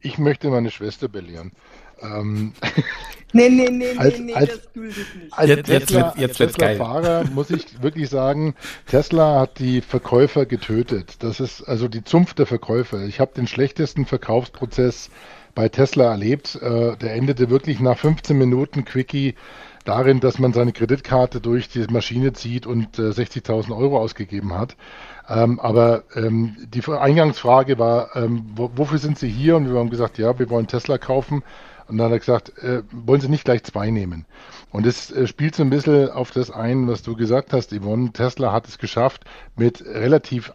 Ich 0.00 0.18
möchte 0.18 0.48
meine 0.48 0.70
Schwester 0.70 1.08
belehren. 1.08 1.52
Ähm, 2.02 2.52
nee, 3.32 3.48
nee, 3.48 3.70
nee, 3.70 3.96
als, 3.96 4.18
nee, 4.18 4.34
als, 4.34 4.48
das 4.50 4.72
gilt 4.72 4.96
nicht. 4.96 5.32
Als 5.32 5.48
jetzt, 5.48 5.66
Tesla, 5.66 6.14
jetzt, 6.16 6.38
jetzt 6.38 6.56
Tesla 6.56 6.74
Fahrer 6.74 7.24
muss 7.24 7.50
ich 7.50 7.82
wirklich 7.82 8.08
sagen, 8.08 8.54
Tesla 8.86 9.40
hat 9.40 9.58
die 9.58 9.80
Verkäufer 9.80 10.46
getötet. 10.46 11.22
Das 11.22 11.40
ist 11.40 11.62
also 11.62 11.88
die 11.88 12.04
Zunft 12.04 12.38
der 12.38 12.46
Verkäufer. 12.46 13.04
Ich 13.04 13.20
habe 13.20 13.32
den 13.34 13.46
schlechtesten 13.46 14.06
Verkaufsprozess 14.06 15.10
bei 15.54 15.68
Tesla 15.68 16.10
erlebt. 16.10 16.56
Äh, 16.62 16.96
der 16.96 17.14
endete 17.14 17.50
wirklich 17.50 17.80
nach 17.80 17.98
15 17.98 18.36
Minuten 18.36 18.84
Quickie 18.84 19.34
darin, 19.84 20.20
dass 20.20 20.38
man 20.38 20.52
seine 20.52 20.72
Kreditkarte 20.72 21.40
durch 21.40 21.68
die 21.68 21.84
Maschine 21.90 22.34
zieht 22.34 22.66
und 22.66 22.98
äh, 22.98 23.10
60.000 23.10 23.76
Euro 23.76 23.98
ausgegeben 23.98 24.54
hat. 24.54 24.76
Ähm, 25.28 25.58
aber 25.60 26.04
ähm, 26.14 26.56
die 26.74 26.82
Eingangsfrage 26.90 27.78
war, 27.78 28.14
ähm, 28.14 28.44
wo, 28.54 28.70
wofür 28.76 28.98
sind 28.98 29.18
Sie 29.18 29.28
hier? 29.28 29.56
Und 29.56 29.70
wir 29.70 29.78
haben 29.78 29.90
gesagt, 29.90 30.18
ja, 30.18 30.38
wir 30.38 30.50
wollen 30.50 30.66
Tesla 30.66 30.98
kaufen. 30.98 31.42
Und 31.88 31.98
dann 31.98 32.06
hat 32.06 32.12
er 32.12 32.18
gesagt, 32.18 32.58
äh, 32.58 32.82
wollen 32.92 33.20
Sie 33.20 33.28
nicht 33.28 33.44
gleich 33.44 33.64
zwei 33.64 33.90
nehmen? 33.90 34.26
Und 34.70 34.86
es 34.86 35.10
äh, 35.10 35.26
spielt 35.26 35.54
so 35.54 35.62
ein 35.62 35.70
bisschen 35.70 36.10
auf 36.10 36.30
das 36.30 36.50
ein, 36.50 36.86
was 36.86 37.02
du 37.02 37.16
gesagt 37.16 37.52
hast, 37.52 37.72
Yvonne. 37.72 38.12
Tesla 38.12 38.52
hat 38.52 38.68
es 38.68 38.78
geschafft, 38.78 39.24
mit 39.56 39.84
relativ 39.84 40.52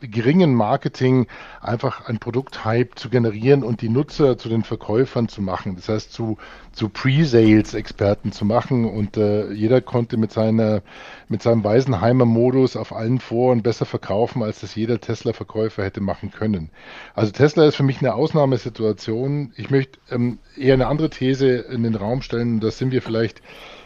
geringen 0.00 0.54
Marketing 0.54 1.26
einfach 1.60 2.06
ein 2.08 2.18
Produkthype 2.18 2.94
zu 2.94 3.08
generieren 3.08 3.62
und 3.62 3.80
die 3.82 3.88
Nutzer 3.88 4.38
zu 4.38 4.48
den 4.48 4.64
Verkäufern 4.64 5.28
zu 5.28 5.42
machen. 5.42 5.76
Das 5.76 5.88
heißt, 5.88 6.12
zu, 6.12 6.38
zu 6.72 6.88
Pre-Sales-Experten 6.88 8.32
zu 8.32 8.44
machen 8.44 8.84
und 8.84 9.16
äh, 9.16 9.52
jeder 9.52 9.80
konnte 9.80 10.16
mit, 10.16 10.32
seiner, 10.32 10.82
mit 11.28 11.42
seinem 11.42 11.64
Weisenheimer-Modus 11.64 12.76
auf 12.76 12.92
allen 12.92 13.20
Foren 13.20 13.62
besser 13.62 13.84
verkaufen, 13.84 14.42
als 14.42 14.60
das 14.60 14.74
jeder 14.74 15.00
Tesla-Verkäufer 15.00 15.84
hätte 15.84 16.00
machen 16.00 16.30
können. 16.30 16.70
Also 17.14 17.32
Tesla 17.32 17.66
ist 17.66 17.76
für 17.76 17.82
mich 17.82 17.98
eine 17.98 18.14
Ausnahmesituation. 18.14 19.52
Ich 19.56 19.70
möchte 19.70 19.98
ähm, 20.10 20.38
eher 20.56 20.74
eine 20.74 20.86
andere 20.86 21.10
These 21.10 21.48
in 21.48 21.82
den 21.82 21.94
Raum 21.94 22.22
stellen. 22.22 22.60
Da 22.60 22.70
sind 22.70 22.90
wir 22.90 23.02
vielleicht 23.02 23.42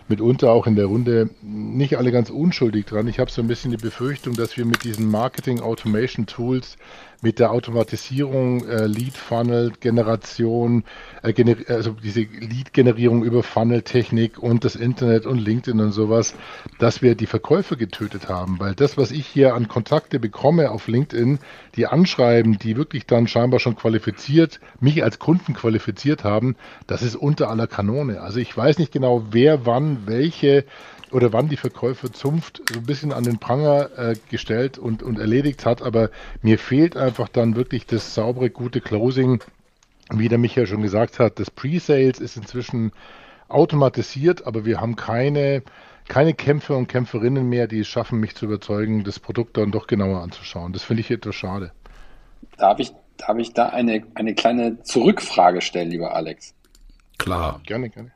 mitunter 0.09 0.51
auch 0.51 0.67
in 0.67 0.77
der 0.77 0.87
Runde 0.87 1.31
nicht 1.43 1.97
alle 1.97 2.13
ganz 2.13 2.31
unschuldig 2.31 2.87
dran. 2.87 3.09
Ich 3.09 3.19
habe 3.19 3.31
so 3.31 3.43
ein 3.43 3.49
bisschen 3.49 3.71
die 3.71 3.77
Befürchtung, 3.77 4.35
dass 4.35 4.57
wir 4.57 4.65
mit 4.65 4.85
diesen 4.85 5.11
Marketing 5.11 5.61
Automation 5.61 6.27
Tools 6.27 6.77
mit 7.21 7.41
der 7.41 7.51
Automatisierung, 7.51 8.67
äh, 8.69 8.87
Lead-Funnel-Generation, 8.87 10.85
äh, 11.23 11.33
gener 11.33 11.57
also 11.69 11.93
diese 11.93 12.21
Lead-Generierung 12.21 13.25
über 13.25 13.43
Funnel-Technik 13.43 14.39
und 14.39 14.65
das 14.65 14.77
Internet 14.77 15.27
und 15.27 15.39
LinkedIn 15.39 15.81
und 15.81 15.93
sowas, 15.93 16.35
dass 16.79 17.03
wir 17.03 17.17
die 17.17 17.27
Verkäufe 17.27 17.77
getötet 17.77 18.29
haben. 18.29 18.61
Weil 18.61 18.75
das, 18.75 18.97
was 18.97 19.11
ich 19.11 19.27
hier 19.27 19.55
an 19.55 19.67
Kontakte 19.67 20.21
bekomme 20.21 20.71
auf 20.71 20.87
LinkedIn, 20.87 21.41
die 21.75 21.87
anschreiben, 21.87 22.59
die 22.59 22.77
wirklich 22.77 23.07
dann 23.07 23.27
scheinbar 23.27 23.59
schon 23.59 23.75
qualifiziert, 23.75 24.61
mich 24.81 25.03
als 25.03 25.19
Kunden 25.19 25.55
qualifiziert 25.55 26.23
haben, 26.23 26.55
das 26.87 27.03
ist 27.03 27.17
unter 27.17 27.51
aller 27.51 27.67
Kanone. 27.67 28.21
Also 28.21 28.39
ich 28.39 28.57
weiß 28.57 28.79
nicht 28.79 28.93
genau, 28.93 29.25
wer 29.31 29.67
wann 29.67 30.07
welche 30.07 30.65
oder 31.13 31.33
wann 31.33 31.49
die 31.49 31.57
Verkäufer 31.57 32.13
Zunft 32.13 32.63
so 32.73 32.81
ein 32.81 32.87
bisschen 32.87 33.13
an 33.13 33.25
den 33.25 33.39
Pranger 33.39 33.91
äh, 33.97 34.17
gestellt 34.31 34.79
und, 34.79 35.03
und 35.03 35.19
erledigt 35.19 35.65
hat, 35.65 35.83
aber 35.83 36.11
mir 36.43 36.59
fehlt 36.59 36.97
einfach 36.97 37.29
dann 37.29 37.57
wirklich 37.57 37.87
das 37.87 38.15
saubere, 38.15 38.51
gute 38.51 38.81
Closing. 38.81 39.43
Wie 40.11 40.29
der 40.29 40.39
Michael 40.39 40.67
schon 40.67 40.83
gesagt 40.83 41.19
hat, 41.19 41.39
das 41.39 41.51
Pre-Sales 41.51 42.19
ist 42.19 42.37
inzwischen 42.37 42.93
automatisiert, 43.49 44.47
aber 44.47 44.65
wir 44.65 44.81
haben 44.81 44.97
keine, 44.97 45.63
keine 46.09 46.35
Kämpfer 46.35 46.77
und 46.77 46.89
Kämpferinnen 46.89 47.49
mehr, 47.49 47.67
die 47.67 47.81
es 47.81 47.89
schaffen, 47.89 48.21
mich 48.21 48.35
zu 48.35 48.47
überzeugen, 48.47 49.05
das 49.05 49.19
Produkt 49.19 49.57
dann 49.57 49.71
doch 49.71 49.87
genauer 49.87 50.23
anzuschauen. 50.23 50.73
Das 50.73 50.83
finde 50.83 51.01
ich 51.01 51.11
etwas 51.11 51.35
schade. 51.35 51.73
Darf 52.57 52.79
ich, 52.79 52.93
darf 53.17 53.37
ich 53.39 53.53
da 53.53 53.69
eine, 53.69 54.03
eine 54.15 54.35
kleine 54.35 54.83
Zurückfrage 54.83 55.61
stellen, 55.61 55.91
lieber 55.91 56.15
Alex? 56.15 56.55
Klar. 57.19 57.61
Gerne, 57.67 57.91
gerne. 57.91 58.13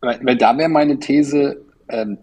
Weil, 0.00 0.20
weil 0.22 0.36
da 0.36 0.56
wäre 0.56 0.68
meine 0.68 1.00
These, 1.00 1.60
ähm, 1.88 2.18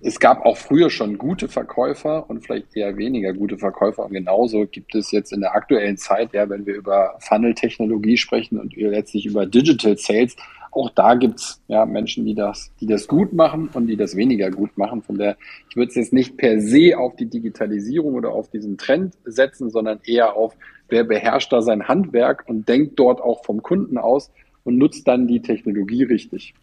es 0.00 0.20
gab 0.20 0.44
auch 0.44 0.56
früher 0.56 0.90
schon 0.90 1.18
gute 1.18 1.48
Verkäufer 1.48 2.28
und 2.28 2.44
vielleicht 2.44 2.76
eher 2.76 2.96
weniger 2.96 3.32
gute 3.32 3.58
Verkäufer. 3.58 4.04
Und 4.04 4.12
genauso 4.12 4.66
gibt 4.66 4.94
es 4.94 5.10
jetzt 5.10 5.32
in 5.32 5.40
der 5.40 5.54
aktuellen 5.54 5.96
Zeit, 5.96 6.32
ja, 6.32 6.48
wenn 6.48 6.66
wir 6.66 6.74
über 6.74 7.16
Funnel-Technologie 7.20 8.16
sprechen 8.16 8.60
und 8.60 8.76
letztlich 8.76 9.26
über 9.26 9.46
Digital 9.46 9.96
Sales, 9.96 10.36
auch 10.70 10.90
da 10.90 11.14
gibt 11.14 11.40
es 11.40 11.62
ja, 11.68 11.86
Menschen, 11.86 12.26
die 12.26 12.34
das, 12.34 12.70
die 12.80 12.86
das 12.86 13.08
gut 13.08 13.32
machen 13.32 13.70
und 13.72 13.86
die 13.86 13.96
das 13.96 14.14
weniger 14.14 14.50
gut 14.50 14.76
machen. 14.76 15.02
Von 15.02 15.16
der, 15.16 15.38
ich 15.70 15.76
würde 15.76 15.88
es 15.88 15.94
jetzt 15.94 16.12
nicht 16.12 16.36
per 16.36 16.60
se 16.60 16.98
auf 16.98 17.16
die 17.16 17.26
Digitalisierung 17.26 18.14
oder 18.14 18.30
auf 18.30 18.50
diesen 18.50 18.76
Trend 18.76 19.14
setzen, 19.24 19.70
sondern 19.70 20.00
eher 20.04 20.36
auf, 20.36 20.54
wer 20.88 21.04
beherrscht 21.04 21.52
da 21.52 21.62
sein 21.62 21.88
Handwerk 21.88 22.44
und 22.46 22.68
denkt 22.68 22.98
dort 22.98 23.22
auch 23.22 23.42
vom 23.44 23.62
Kunden 23.62 23.96
aus 23.96 24.30
und 24.64 24.76
nutzt 24.76 25.08
dann 25.08 25.26
die 25.26 25.40
Technologie 25.40 26.02
richtig. 26.02 26.54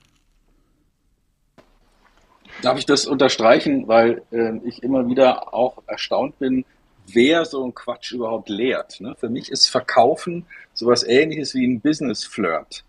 Darf 2.62 2.78
ich 2.78 2.86
das 2.86 3.06
unterstreichen, 3.06 3.88
weil 3.88 4.22
äh, 4.32 4.58
ich 4.64 4.84
immer 4.84 5.08
wieder 5.08 5.54
auch 5.54 5.84
erstaunt 5.88 6.40
bin, 6.40 6.66
wer 7.08 7.46
so 7.46 7.64
einen 7.64 7.74
Quatsch 7.74 8.12
überhaupt 8.12 8.50
lehrt. 8.50 9.02
Ne? 9.02 9.16
Für 9.20 9.30
mich 9.30 9.52
ist 9.52 9.68
Verkaufen 9.68 10.46
sowas 10.74 11.04
ähnliches 11.04 11.54
wie 11.54 11.66
ein 11.66 11.82
Business-Flirt. 11.82 12.84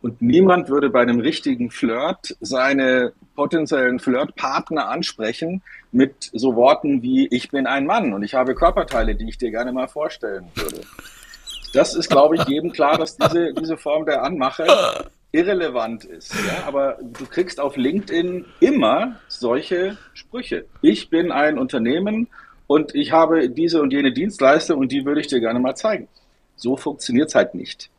Und 0.00 0.22
niemand 0.22 0.68
würde 0.68 0.90
bei 0.90 1.02
einem 1.02 1.18
richtigen 1.18 1.70
Flirt 1.70 2.36
seine 2.40 3.12
potenziellen 3.34 3.98
Flirtpartner 3.98 4.88
ansprechen 4.88 5.62
mit 5.90 6.30
so 6.32 6.54
Worten 6.54 7.02
wie 7.02 7.26
ich 7.28 7.50
bin 7.50 7.66
ein 7.66 7.84
Mann 7.84 8.12
und 8.12 8.22
ich 8.22 8.34
habe 8.34 8.54
Körperteile, 8.54 9.16
die 9.16 9.28
ich 9.28 9.38
dir 9.38 9.50
gerne 9.50 9.72
mal 9.72 9.88
vorstellen 9.88 10.46
würde. 10.54 10.82
Das 11.72 11.94
ist, 11.94 12.08
glaube 12.08 12.36
ich, 12.36 12.44
jedem 12.44 12.72
klar, 12.72 12.96
dass 12.96 13.16
diese, 13.16 13.52
diese 13.54 13.76
Form 13.76 14.06
der 14.06 14.22
Anmache 14.22 14.66
irrelevant 15.32 16.04
ist. 16.04 16.34
Ja? 16.34 16.66
Aber 16.66 16.98
du 17.02 17.26
kriegst 17.26 17.60
auf 17.60 17.76
LinkedIn 17.76 18.44
immer 18.60 19.16
solche 19.28 19.98
Sprüche. 20.14 20.66
Ich 20.80 21.10
bin 21.10 21.32
ein 21.32 21.58
Unternehmen 21.58 22.28
und 22.66 22.94
ich 22.94 23.12
habe 23.12 23.50
diese 23.50 23.82
und 23.82 23.92
jene 23.92 24.12
Dienstleistung 24.12 24.78
und 24.78 24.92
die 24.92 25.04
würde 25.04 25.20
ich 25.20 25.26
dir 25.26 25.40
gerne 25.40 25.60
mal 25.60 25.74
zeigen. 25.74 26.08
So 26.56 26.76
funktioniert 26.76 27.28
es 27.28 27.34
halt 27.34 27.54
nicht. 27.54 27.90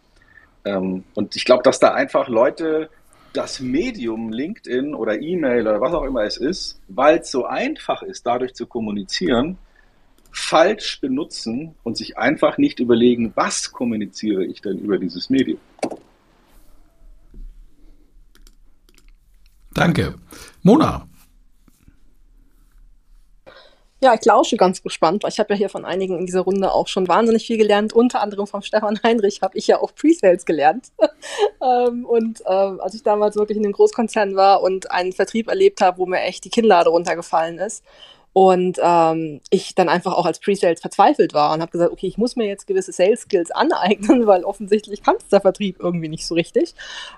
Ähm, 0.65 1.03
und 1.15 1.35
ich 1.35 1.45
glaube, 1.45 1.63
dass 1.63 1.79
da 1.79 1.93
einfach 1.93 2.27
Leute 2.27 2.89
das 3.33 3.59
Medium 3.59 4.31
LinkedIn 4.31 4.95
oder 4.95 5.21
E-Mail 5.21 5.61
oder 5.61 5.81
was 5.81 5.93
auch 5.93 6.03
immer 6.03 6.23
es 6.23 6.37
ist, 6.37 6.79
weil 6.87 7.19
es 7.19 7.31
so 7.31 7.45
einfach 7.45 8.01
ist, 8.01 8.25
dadurch 8.25 8.55
zu 8.55 8.65
kommunizieren, 8.65 9.57
falsch 10.31 10.99
benutzen 10.99 11.75
und 11.83 11.95
sich 11.97 12.17
einfach 12.17 12.57
nicht 12.57 12.79
überlegen, 12.79 13.31
was 13.35 13.71
kommuniziere 13.71 14.45
ich 14.45 14.61
denn 14.61 14.79
über 14.79 14.97
dieses 14.97 15.29
Medium. 15.29 15.59
Danke. 19.79 20.15
Mona, 20.61 21.07
ja, 24.01 24.13
ich 24.13 24.23
lausche 24.23 24.55
ganz 24.55 24.81
gespannt, 24.81 25.23
weil 25.23 25.31
ich 25.31 25.39
habe 25.39 25.53
ja 25.53 25.57
hier 25.57 25.69
von 25.69 25.83
einigen 25.83 26.17
in 26.17 26.25
dieser 26.25 26.41
Runde 26.41 26.71
auch 26.71 26.87
schon 26.87 27.09
wahnsinnig 27.09 27.45
viel 27.45 27.57
gelernt. 27.57 27.91
Unter 27.91 28.21
anderem 28.21 28.47
vom 28.47 28.61
Stefan 28.61 28.99
Heinrich 29.03 29.41
habe 29.41 29.57
ich 29.57 29.67
ja 29.67 29.81
auch 29.81 29.93
Pre-Sales 29.93 30.45
gelernt. 30.45 30.87
ähm, 31.61 32.05
und 32.05 32.41
ähm, 32.45 32.79
als 32.79 32.93
ich 32.93 33.03
damals 33.03 33.35
wirklich 33.35 33.57
in 33.57 33.65
einem 33.65 33.73
Großkonzern 33.73 34.37
war 34.37 34.61
und 34.61 34.89
einen 34.91 35.11
Vertrieb 35.11 35.49
erlebt 35.49 35.81
habe, 35.81 35.97
wo 35.97 36.05
mir 36.05 36.21
echt 36.21 36.45
die 36.45 36.49
Kinnlade 36.49 36.89
runtergefallen 36.89 37.57
ist 37.57 37.83
und 38.33 38.79
ähm, 38.81 39.41
ich 39.49 39.73
dann 39.75 39.89
einfach 39.89 40.13
auch 40.13 40.25
als 40.25 40.39
Pre-Sales 40.39 40.81
verzweifelt 40.81 41.33
war 41.33 41.53
und 41.53 41.61
habe 41.61 41.71
gesagt, 41.71 41.91
okay, 41.91 42.07
ich 42.07 42.17
muss 42.17 42.35
mir 42.35 42.45
jetzt 42.45 42.67
gewisse 42.67 42.91
Sales-Skills 42.91 43.51
aneignen, 43.51 44.27
weil 44.27 44.43
offensichtlich 44.43 45.01
kann 45.03 45.15
es 45.17 45.27
der 45.29 45.41
Vertrieb 45.41 45.77
irgendwie 45.79 46.09
nicht 46.09 46.25
so 46.25 46.35
richtig. 46.35 46.75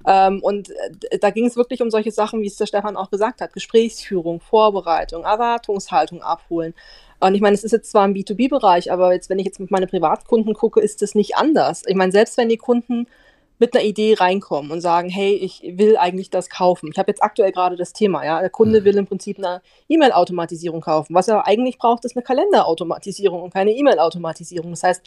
Ähm, 0.07 0.41
und 0.41 0.69
äh, 0.69 1.19
da 1.19 1.29
ging 1.29 1.45
es 1.45 1.57
wirklich 1.57 1.81
um 1.81 1.91
solche 1.91 2.11
Sachen, 2.11 2.41
wie 2.41 2.47
es 2.47 2.55
der 2.55 2.65
Stefan 2.65 2.95
auch 2.95 3.09
gesagt 3.09 3.41
hat, 3.41 3.53
Gesprächsführung, 3.53 4.39
Vorbereitung, 4.39 5.23
Erwartungshaltung 5.23 6.21
abholen. 6.21 6.73
Und 7.19 7.35
ich 7.35 7.41
meine, 7.41 7.53
es 7.53 7.63
ist 7.63 7.71
jetzt 7.71 7.91
zwar 7.91 8.05
im 8.05 8.13
B2B-Bereich, 8.13 8.91
aber 8.91 9.13
jetzt, 9.13 9.29
wenn 9.29 9.37
ich 9.37 9.45
jetzt 9.45 9.59
mit 9.59 9.69
meinen 9.69 9.87
Privatkunden 9.87 10.53
gucke, 10.55 10.79
ist 10.79 11.01
das 11.03 11.13
nicht 11.13 11.35
anders. 11.35 11.83
Ich 11.85 11.95
meine, 11.95 12.11
selbst 12.11 12.37
wenn 12.37 12.49
die 12.49 12.57
Kunden 12.57 13.05
mit 13.61 13.75
einer 13.75 13.85
Idee 13.85 14.15
reinkommen 14.15 14.71
und 14.71 14.81
sagen, 14.81 15.07
hey, 15.07 15.35
ich 15.35 15.61
will 15.63 15.95
eigentlich 15.95 16.31
das 16.31 16.49
kaufen. 16.49 16.89
Ich 16.91 16.97
habe 16.97 17.11
jetzt 17.11 17.21
aktuell 17.21 17.51
gerade 17.51 17.75
das 17.75 17.93
Thema, 17.93 18.25
ja, 18.25 18.41
der 18.41 18.49
Kunde 18.49 18.81
mhm. 18.81 18.85
will 18.85 18.97
im 18.97 19.05
Prinzip 19.05 19.37
eine 19.37 19.61
E-Mail-Automatisierung 19.87 20.81
kaufen. 20.81 21.13
Was 21.13 21.27
er 21.27 21.45
eigentlich 21.45 21.77
braucht, 21.77 22.03
ist 22.03 22.17
eine 22.17 22.23
Kalenderautomatisierung 22.23 23.43
und 23.43 23.53
keine 23.53 23.71
E-Mail-Automatisierung. 23.71 24.71
Das 24.71 24.81
heißt, 24.81 25.03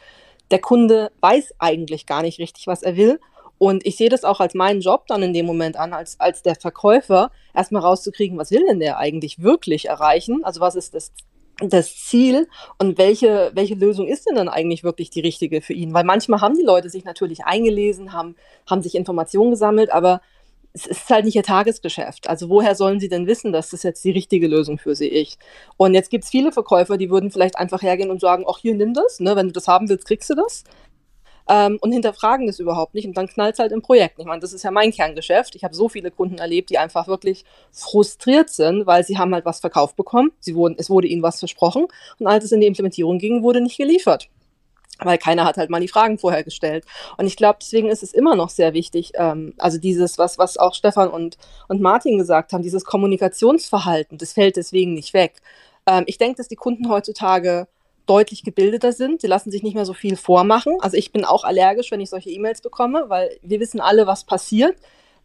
der 0.51 0.59
Kunde 0.59 1.11
weiß 1.19 1.55
eigentlich 1.59 2.05
gar 2.05 2.21
nicht 2.21 2.39
richtig, 2.39 2.65
was 2.65 2.81
er 2.81 2.95
will. 2.95 3.19
Und 3.57 3.85
ich 3.85 3.97
sehe 3.97 4.09
das 4.09 4.23
auch 4.23 4.39
als 4.39 4.53
meinen 4.53 4.79
Job 4.79 5.05
dann 5.07 5.21
in 5.21 5.33
dem 5.33 5.45
Moment 5.45 5.75
an, 5.75 5.91
als, 5.91 6.17
als 6.21 6.41
der 6.41 6.55
Verkäufer, 6.55 7.31
erstmal 7.53 7.81
rauszukriegen, 7.81 8.37
was 8.37 8.51
will 8.51 8.65
denn 8.65 8.79
der 8.79 8.99
eigentlich 8.99 9.41
wirklich 9.41 9.89
erreichen? 9.89 10.45
Also 10.45 10.61
was 10.61 10.75
ist 10.75 10.95
das 10.95 11.11
das 11.59 11.95
Ziel 11.95 12.47
und 12.79 12.97
welche, 12.97 13.51
welche 13.53 13.75
Lösung 13.75 14.07
ist 14.07 14.27
denn 14.27 14.35
dann 14.35 14.49
eigentlich 14.49 14.83
wirklich 14.83 15.09
die 15.09 15.21
richtige 15.21 15.61
für 15.61 15.73
ihn? 15.73 15.93
Weil 15.93 16.03
manchmal 16.03 16.41
haben 16.41 16.55
die 16.55 16.63
Leute 16.63 16.89
sich 16.89 17.05
natürlich 17.05 17.45
eingelesen, 17.45 18.13
haben, 18.13 18.35
haben 18.69 18.81
sich 18.81 18.95
Informationen 18.95 19.51
gesammelt, 19.51 19.91
aber 19.91 20.21
es 20.73 20.85
ist 20.85 21.09
halt 21.09 21.23
nicht 21.23 21.35
ihr 21.35 21.43
Tagesgeschäft. 21.43 22.27
Also 22.27 22.49
woher 22.49 22.75
sollen 22.75 22.99
sie 22.99 23.07
denn 23.07 23.27
wissen, 23.27 23.53
dass 23.53 23.69
das 23.69 23.83
jetzt 23.83 24.03
die 24.03 24.11
richtige 24.11 24.47
Lösung 24.47 24.77
für 24.77 24.95
sie 24.95 25.07
ist? 25.07 25.37
Und 25.77 25.93
jetzt 25.93 26.09
gibt 26.09 26.25
es 26.25 26.29
viele 26.29 26.51
Verkäufer, 26.51 26.97
die 26.97 27.09
würden 27.09 27.31
vielleicht 27.31 27.57
einfach 27.57 27.81
hergehen 27.81 28.11
und 28.11 28.19
sagen, 28.19 28.43
ach 28.47 28.57
hier, 28.59 28.75
nimm 28.75 28.93
das, 28.93 29.21
ne? 29.21 29.37
wenn 29.37 29.47
du 29.47 29.53
das 29.53 29.69
haben 29.69 29.87
willst, 29.87 30.05
kriegst 30.05 30.29
du 30.29 30.35
das 30.35 30.65
ähm, 31.49 31.77
und 31.81 31.91
hinterfragen 31.91 32.47
das 32.47 32.59
überhaupt 32.59 32.93
nicht 32.93 33.07
und 33.07 33.15
dann 33.15 33.27
knallt 33.27 33.53
es 33.53 33.59
halt 33.59 33.71
im 33.71 33.81
Projekt. 33.81 34.19
Ich 34.19 34.25
meine, 34.25 34.39
das 34.39 34.53
ist 34.53 34.63
ja 34.63 34.71
mein 34.71 34.91
Kerngeschäft. 34.91 35.55
Ich 35.55 35.63
habe 35.63 35.75
so 35.75 35.89
viele 35.89 36.11
Kunden 36.11 36.37
erlebt, 36.37 36.69
die 36.69 36.77
einfach 36.77 37.07
wirklich 37.07 37.45
frustriert 37.71 38.49
sind, 38.49 38.85
weil 38.85 39.03
sie 39.03 39.17
haben 39.17 39.33
halt 39.33 39.45
was 39.45 39.59
verkauft 39.59 39.95
bekommen, 39.95 40.31
sie 40.39 40.55
wurden, 40.55 40.75
es 40.77 40.89
wurde 40.89 41.07
ihnen 41.07 41.23
was 41.23 41.39
versprochen 41.39 41.87
und 42.19 42.27
als 42.27 42.45
es 42.45 42.51
in 42.51 42.61
die 42.61 42.67
Implementierung 42.67 43.19
ging, 43.19 43.43
wurde 43.43 43.61
nicht 43.61 43.77
geliefert 43.77 44.29
weil 44.99 45.17
keiner 45.17 45.45
hat 45.45 45.57
halt 45.57 45.69
mal 45.69 45.81
die 45.81 45.87
Fragen 45.87 46.17
vorher 46.17 46.43
gestellt. 46.43 46.85
Und 47.17 47.25
ich 47.25 47.35
glaube, 47.35 47.59
deswegen 47.61 47.89
ist 47.89 48.03
es 48.03 48.13
immer 48.13 48.35
noch 48.35 48.49
sehr 48.49 48.73
wichtig, 48.73 49.11
ähm, 49.15 49.53
also 49.57 49.77
dieses, 49.77 50.17
was, 50.17 50.37
was 50.37 50.57
auch 50.57 50.73
Stefan 50.73 51.09
und, 51.09 51.37
und 51.67 51.81
Martin 51.81 52.17
gesagt 52.17 52.53
haben, 52.53 52.63
dieses 52.63 52.85
Kommunikationsverhalten, 52.85 54.17
das 54.17 54.33
fällt 54.33 54.55
deswegen 54.55 54.93
nicht 54.93 55.13
weg. 55.13 55.41
Ähm, 55.85 56.03
ich 56.07 56.17
denke, 56.17 56.37
dass 56.37 56.47
die 56.47 56.55
Kunden 56.55 56.89
heutzutage 56.89 57.67
deutlich 58.05 58.43
gebildeter 58.43 58.93
sind. 58.93 59.21
Sie 59.21 59.27
lassen 59.27 59.51
sich 59.51 59.63
nicht 59.63 59.75
mehr 59.75 59.85
so 59.85 59.93
viel 59.93 60.15
vormachen. 60.15 60.77
Also 60.81 60.97
ich 60.97 61.11
bin 61.11 61.25
auch 61.25 61.43
allergisch, 61.43 61.91
wenn 61.91 62.01
ich 62.01 62.09
solche 62.09 62.29
E-Mails 62.29 62.61
bekomme, 62.61 63.05
weil 63.07 63.37
wir 63.41 63.59
wissen 63.59 63.79
alle, 63.79 64.07
was 64.07 64.23
passiert 64.23 64.75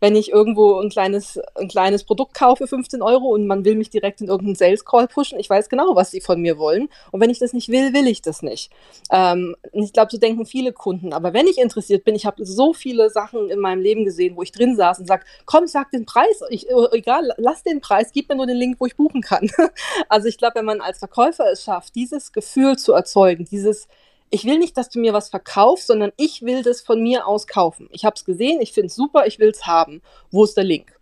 wenn 0.00 0.16
ich 0.16 0.30
irgendwo 0.30 0.80
ein 0.80 0.88
kleines, 0.88 1.38
ein 1.54 1.68
kleines 1.68 2.04
Produkt 2.04 2.34
kaufe, 2.34 2.66
15 2.66 3.02
Euro, 3.02 3.28
und 3.28 3.46
man 3.46 3.64
will 3.64 3.76
mich 3.76 3.90
direkt 3.90 4.20
in 4.20 4.28
irgendeinen 4.28 4.56
Sales 4.56 4.84
Call 4.84 5.06
pushen, 5.06 5.38
ich 5.38 5.48
weiß 5.48 5.68
genau, 5.68 5.94
was 5.94 6.10
sie 6.10 6.20
von 6.20 6.40
mir 6.40 6.58
wollen. 6.58 6.88
Und 7.12 7.20
wenn 7.20 7.30
ich 7.30 7.38
das 7.38 7.52
nicht 7.52 7.68
will, 7.68 7.92
will 7.92 8.06
ich 8.06 8.22
das 8.22 8.42
nicht. 8.42 8.70
Ähm, 9.10 9.54
ich 9.72 9.92
glaube, 9.92 10.10
so 10.10 10.18
denken 10.18 10.46
viele 10.46 10.72
Kunden. 10.72 11.12
Aber 11.12 11.32
wenn 11.34 11.46
ich 11.46 11.58
interessiert 11.58 12.04
bin, 12.04 12.14
ich 12.14 12.26
habe 12.26 12.44
so 12.44 12.72
viele 12.72 13.10
Sachen 13.10 13.50
in 13.50 13.58
meinem 13.58 13.80
Leben 13.80 14.04
gesehen, 14.04 14.36
wo 14.36 14.42
ich 14.42 14.52
drin 14.52 14.74
saß 14.74 14.98
und 15.00 15.06
sage, 15.06 15.24
komm, 15.44 15.66
sag 15.66 15.90
den 15.90 16.06
Preis, 16.06 16.40
ich, 16.48 16.68
äh, 16.68 16.74
egal, 16.92 17.32
lass 17.36 17.62
den 17.62 17.80
Preis, 17.80 18.10
gib 18.12 18.28
mir 18.28 18.36
nur 18.36 18.46
den 18.46 18.56
Link, 18.56 18.76
wo 18.80 18.86
ich 18.86 18.96
buchen 18.96 19.20
kann. 19.20 19.50
also 20.08 20.28
ich 20.28 20.38
glaube, 20.38 20.56
wenn 20.56 20.64
man 20.64 20.80
als 20.80 20.98
Verkäufer 20.98 21.50
es 21.52 21.62
schafft, 21.62 21.94
dieses 21.94 22.32
Gefühl 22.32 22.78
zu 22.78 22.92
erzeugen, 22.92 23.44
dieses 23.44 23.86
ich 24.30 24.44
will 24.44 24.58
nicht, 24.58 24.76
dass 24.76 24.88
du 24.88 25.00
mir 25.00 25.12
was 25.12 25.28
verkaufst, 25.28 25.88
sondern 25.88 26.12
ich 26.16 26.42
will 26.42 26.62
das 26.62 26.80
von 26.80 27.02
mir 27.02 27.26
aus 27.26 27.46
kaufen. 27.46 27.88
Ich 27.92 28.04
habe 28.04 28.14
es 28.14 28.24
gesehen, 28.24 28.60
ich 28.60 28.72
finde 28.72 28.86
es 28.86 28.94
super, 28.94 29.26
ich 29.26 29.38
will 29.38 29.50
es 29.50 29.66
haben. 29.66 30.02
Wo 30.30 30.44
ist 30.44 30.56
der 30.56 30.64
Link? 30.64 30.96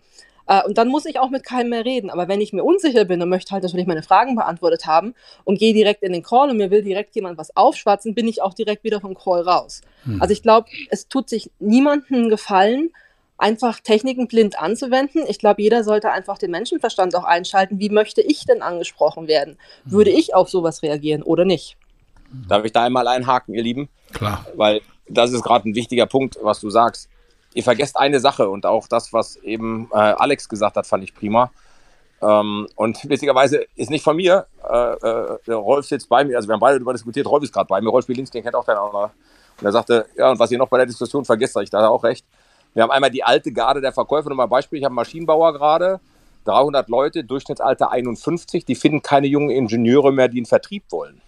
Äh, 0.46 0.62
und 0.64 0.78
dann 0.78 0.88
muss 0.88 1.04
ich 1.04 1.18
auch 1.20 1.30
mit 1.30 1.44
keinem 1.44 1.70
mehr 1.70 1.84
reden. 1.84 2.10
Aber 2.10 2.26
wenn 2.26 2.40
ich 2.40 2.52
mir 2.52 2.64
unsicher 2.64 3.04
bin 3.04 3.22
und 3.22 3.28
möchte 3.28 3.52
halt 3.52 3.62
natürlich 3.62 3.86
meine 3.86 4.02
Fragen 4.02 4.34
beantwortet 4.34 4.86
haben 4.86 5.14
und 5.44 5.58
gehe 5.58 5.74
direkt 5.74 6.02
in 6.02 6.12
den 6.12 6.22
Call 6.22 6.50
und 6.50 6.56
mir 6.56 6.70
will 6.70 6.82
direkt 6.82 7.14
jemand 7.14 7.38
was 7.38 7.54
aufschwatzen, 7.54 8.14
bin 8.14 8.26
ich 8.26 8.42
auch 8.42 8.54
direkt 8.54 8.82
wieder 8.82 9.00
vom 9.00 9.14
Call 9.14 9.42
raus. 9.42 9.82
Hm. 10.04 10.20
Also 10.20 10.32
ich 10.32 10.42
glaube, 10.42 10.68
es 10.90 11.08
tut 11.08 11.28
sich 11.28 11.50
niemandem 11.58 12.30
gefallen, 12.30 12.90
einfach 13.36 13.78
Techniken 13.80 14.26
blind 14.26 14.58
anzuwenden. 14.58 15.24
Ich 15.28 15.38
glaube, 15.38 15.62
jeder 15.62 15.84
sollte 15.84 16.10
einfach 16.10 16.38
den 16.38 16.50
Menschenverstand 16.50 17.14
auch 17.14 17.24
einschalten. 17.24 17.78
Wie 17.78 17.90
möchte 17.90 18.22
ich 18.22 18.46
denn 18.46 18.62
angesprochen 18.62 19.28
werden? 19.28 19.58
Würde 19.84 20.10
hm. 20.10 20.18
ich 20.18 20.34
auf 20.34 20.48
sowas 20.48 20.82
reagieren 20.82 21.22
oder 21.22 21.44
nicht? 21.44 21.76
Darf 22.48 22.64
ich 22.64 22.72
da 22.72 22.84
einmal 22.84 23.08
einhaken, 23.08 23.54
ihr 23.54 23.62
Lieben? 23.62 23.88
Klar. 24.12 24.44
Weil 24.54 24.80
das 25.08 25.32
ist 25.32 25.42
gerade 25.42 25.68
ein 25.68 25.74
wichtiger 25.74 26.06
Punkt, 26.06 26.38
was 26.42 26.60
du 26.60 26.70
sagst. 26.70 27.08
Ihr 27.54 27.62
vergesst 27.62 27.96
eine 27.96 28.20
Sache 28.20 28.48
und 28.48 28.66
auch 28.66 28.88
das, 28.88 29.12
was 29.12 29.36
eben 29.36 29.88
äh, 29.92 29.96
Alex 29.96 30.48
gesagt 30.48 30.76
hat, 30.76 30.86
fand 30.86 31.04
ich 31.04 31.14
prima. 31.14 31.50
Ähm, 32.20 32.66
und 32.76 33.08
witzigerweise 33.08 33.66
ist 33.76 33.90
nicht 33.90 34.04
von 34.04 34.16
mir. 34.16 34.46
Äh, 34.68 34.92
äh, 34.92 35.38
der 35.46 35.56
Rolf 35.56 35.86
sitzt 35.86 36.08
bei 36.08 36.24
mir, 36.24 36.36
also 36.36 36.48
wir 36.48 36.54
haben 36.54 36.60
beide 36.60 36.78
darüber 36.78 36.92
diskutiert. 36.92 37.26
Rolf 37.26 37.44
ist 37.44 37.52
gerade 37.52 37.68
bei 37.68 37.80
mir. 37.80 37.88
Rolf 37.88 38.06
Bielinski, 38.06 38.38
den 38.38 38.44
kennt 38.44 38.54
auch 38.54 38.64
der 38.64 38.80
auch. 38.80 39.10
Und 39.60 39.64
er 39.64 39.72
sagte, 39.72 40.06
ja, 40.16 40.30
und 40.30 40.38
was 40.38 40.50
ihr 40.50 40.58
noch 40.58 40.68
bei 40.68 40.78
der 40.78 40.86
Diskussion 40.86 41.24
vergesst, 41.24 41.56
ich 41.56 41.70
da 41.70 41.88
auch 41.88 42.04
recht. 42.04 42.26
Wir 42.74 42.82
haben 42.82 42.90
einmal 42.90 43.10
die 43.10 43.24
alte 43.24 43.50
Garde 43.52 43.80
der 43.80 43.92
Verkäufer. 43.92 44.28
Nur 44.28 44.36
mal 44.36 44.46
Beispiel: 44.46 44.78
Ich 44.78 44.84
habe 44.84 44.92
einen 44.92 44.96
Maschinenbauer 44.96 45.52
gerade, 45.54 46.00
300 46.44 46.88
Leute, 46.88 47.24
Durchschnittsalter 47.24 47.90
51. 47.90 48.64
Die 48.64 48.74
finden 48.74 49.02
keine 49.02 49.26
jungen 49.26 49.50
Ingenieure 49.50 50.12
mehr, 50.12 50.28
die 50.28 50.38
einen 50.38 50.46
Vertrieb 50.46 50.84
wollen. 50.90 51.20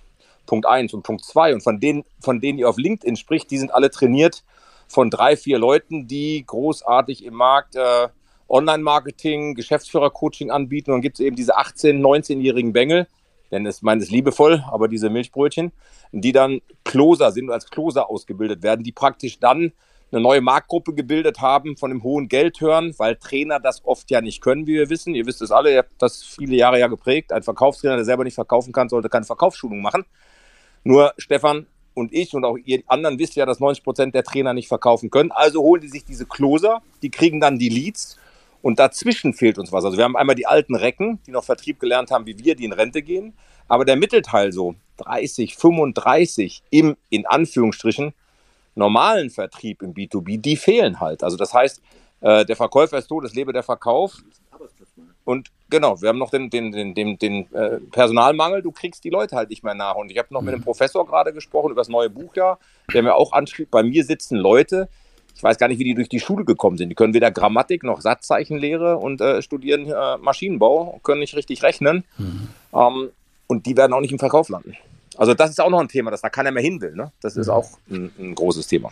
Punkt 0.51 0.67
1 0.67 0.93
und 0.95 1.05
Punkt 1.05 1.25
2. 1.25 1.55
Und 1.55 1.63
von 1.63 1.79
denen, 1.79 2.03
von 2.19 2.41
denen 2.41 2.59
ihr 2.59 2.69
auf 2.69 2.77
LinkedIn 2.77 3.15
spricht, 3.15 3.53
die 3.53 3.59
sind 3.59 3.73
alle 3.73 3.89
trainiert 3.89 4.43
von 4.89 5.09
drei, 5.09 5.37
vier 5.37 5.61
Leuten, 5.61 6.09
die 6.09 6.43
großartig 6.45 7.25
im 7.25 7.35
Markt 7.35 7.77
äh, 7.77 8.09
Online-Marketing, 8.49 9.55
Geschäftsführer-Coaching 9.55 10.51
anbieten. 10.51 10.91
Und 10.91 10.97
dann 10.97 11.03
gibt 11.03 11.21
es 11.21 11.25
eben 11.25 11.37
diese 11.37 11.57
18-, 11.57 12.01
19-jährigen 12.01 12.73
Bengel, 12.73 13.07
denn 13.53 13.65
es 13.65 13.81
meint 13.83 14.03
es 14.03 14.11
liebevoll, 14.11 14.65
aber 14.73 14.89
diese 14.89 15.09
Milchbrötchen, 15.09 15.71
die 16.11 16.33
dann 16.33 16.61
Closer 16.83 17.31
sind, 17.31 17.49
als 17.53 17.71
Closer 17.71 18.11
ausgebildet 18.11 18.65
werden, 18.65 18.83
die 18.83 18.91
praktisch 18.91 19.39
dann 19.39 19.73
eine 20.11 20.21
neue 20.21 20.41
Marktgruppe 20.41 20.95
gebildet 20.95 21.41
haben, 21.41 21.77
von 21.77 21.91
dem 21.91 22.03
hohen 22.03 22.29
Geld 22.29 22.61
hören, 22.61 22.93
weil 22.99 23.15
Trainer 23.15 23.61
das 23.61 23.85
oft 23.85 24.11
ja 24.11 24.21
nicht 24.21 24.41
können, 24.41 24.67
wie 24.67 24.75
wir 24.75 24.91
wissen. 24.91 25.15
Ihr 25.15 25.27
wisst 25.27 25.43
es 25.43 25.53
alle, 25.53 25.71
ihr 25.71 25.79
habt 25.79 26.03
das 26.03 26.25
viele 26.25 26.57
Jahre 26.57 26.81
ja 26.81 26.89
geprägt. 26.89 27.33
Ein 27.33 27.45
Verkaufstrainer, 27.45 27.95
der 27.95 28.05
selber 28.05 28.25
nicht 28.25 28.35
verkaufen 28.35 28.73
kann, 28.73 28.89
sollte 28.89 29.09
keine 29.09 29.25
Verkaufsschulung 29.25 29.81
machen. 29.81 30.05
Nur 30.85 31.13
Stefan 31.19 31.67
und 31.95 32.13
ich 32.13 32.35
und 32.35 32.45
auch 32.45 32.57
ihr 32.65 32.83
anderen 32.87 33.19
wisst 33.19 33.37
ja, 33.37 33.47
dass 33.47 33.61
90 33.61 33.85
Prozent 33.85 34.15
der 34.15 34.25
Trainer 34.25 34.55
nicht 34.55 34.69
verkaufen 34.69 35.11
können. 35.11 35.31
Also 35.33 35.63
holen 35.63 35.83
die 35.83 35.89
sich 35.89 36.05
diese 36.05 36.27
Closer, 36.27 36.83
die 37.03 37.11
kriegen 37.11 37.41
dann 37.41 37.59
die 37.59 37.69
Leads 37.69 38.19
und 38.63 38.79
dazwischen 38.79 39.35
fehlt 39.35 39.59
uns 39.59 39.73
was. 39.73 39.85
Also 39.85 39.97
wir 39.97 40.05
haben 40.05 40.17
einmal 40.17 40.37
die 40.37 40.47
alten 40.47 40.75
Recken, 40.75 41.19
die 41.27 41.31
noch 41.31 41.45
Vertrieb 41.45 41.81
gelernt 41.81 42.11
haben, 42.11 42.27
wie 42.27 42.39
wir, 42.39 42.55
die 42.55 42.65
in 42.65 42.73
Rente 42.73 43.03
gehen. 43.03 43.35
Aber 43.69 43.85
der 43.85 43.97
Mittelteil 43.97 44.53
so 44.53 44.75
30, 44.99 45.57
35 45.57 46.63
im, 46.71 46.97
in 47.09 47.27
Anführungsstrichen, 47.27 48.13
normalen 48.75 49.31
Vertrieb 49.31 49.83
im 49.83 49.95
B2B, 49.95 50.41
die 50.41 50.57
fehlen 50.57 51.01
halt. 51.01 51.23
Also 51.23 51.37
das 51.37 51.55
heißt, 51.55 51.81
Äh, 52.21 52.45
der 52.45 52.57
Verkäufer 52.57 52.99
ist 52.99 53.09
tot, 53.09 53.25
es 53.25 53.35
lebe 53.35 53.53
der 53.53 53.63
Verkauf. 53.63 54.19
Und 55.25 55.49
genau, 55.69 56.01
wir 56.01 56.09
haben 56.09 56.19
noch 56.19 56.31
den, 56.31 56.51
den, 56.51 56.73
den, 56.73 56.95
den, 56.95 57.19
den 57.19 57.53
äh, 57.55 57.79
Personalmangel, 57.93 58.63
du 58.63 58.73
kriegst 58.73 59.05
die 59.05 59.11
Leute 59.11 59.37
halt 59.37 59.51
nicht 59.51 59.63
mehr 59.63 59.75
nach. 59.75 59.95
Und 59.95 60.11
ich 60.11 60.19
habe 60.19 60.29
noch 60.33 60.43
mit 60.43 60.53
dem 60.53 60.61
mhm. 60.61 60.65
Professor 60.65 61.07
gerade 61.07 61.33
gesprochen 61.33 61.71
über 61.71 61.81
das 61.81 61.89
neue 61.89 62.11
Buch 62.11 62.35
ja, 62.35 62.59
der 62.93 63.03
mir 63.03 63.15
auch 63.15 63.33
anschrieb, 63.33 63.71
bei 63.71 63.83
mir 63.83 64.05
sitzen 64.05 64.37
Leute, 64.37 64.89
ich 65.35 65.43
weiß 65.43 65.57
gar 65.59 65.69
nicht, 65.69 65.79
wie 65.79 65.85
die 65.85 65.95
durch 65.95 66.09
die 66.09 66.21
Schule 66.21 66.45
gekommen 66.45 66.77
sind. 66.77 66.89
Die 66.89 66.95
können 66.95 67.15
weder 67.15 67.31
Grammatik 67.31 67.85
noch 67.85 68.01
Satzzeichenlehre 68.01 68.97
und 68.97 69.21
äh, 69.21 69.41
studieren 69.41 69.87
äh, 69.87 70.19
Maschinenbau, 70.19 71.01
können 71.03 71.21
nicht 71.21 71.35
richtig 71.37 71.63
rechnen. 71.63 72.05
Mhm. 72.19 72.49
Ähm, 72.75 73.11
und 73.47 73.67
die 73.67 73.77
werden 73.77 73.93
auch 73.93 74.01
nicht 74.01 74.13
im 74.13 74.19
Verkauf 74.19 74.49
landen. 74.49 74.77
Also 75.17 75.35
das 75.35 75.51
ist 75.51 75.61
auch 75.61 75.71
noch 75.71 75.81
ein 75.81 75.89
Thema, 75.89 76.11
dass 76.11 76.23
da 76.23 76.29
keiner 76.29 76.51
mehr 76.51 76.63
hin 76.63 76.81
will. 76.81 76.95
Ne? 76.95 77.13
Das 77.21 77.37
ist 77.37 77.47
mhm. 77.47 77.53
auch 77.53 77.69
ein, 77.91 78.13
ein 78.19 78.35
großes 78.35 78.67
Thema. 78.67 78.91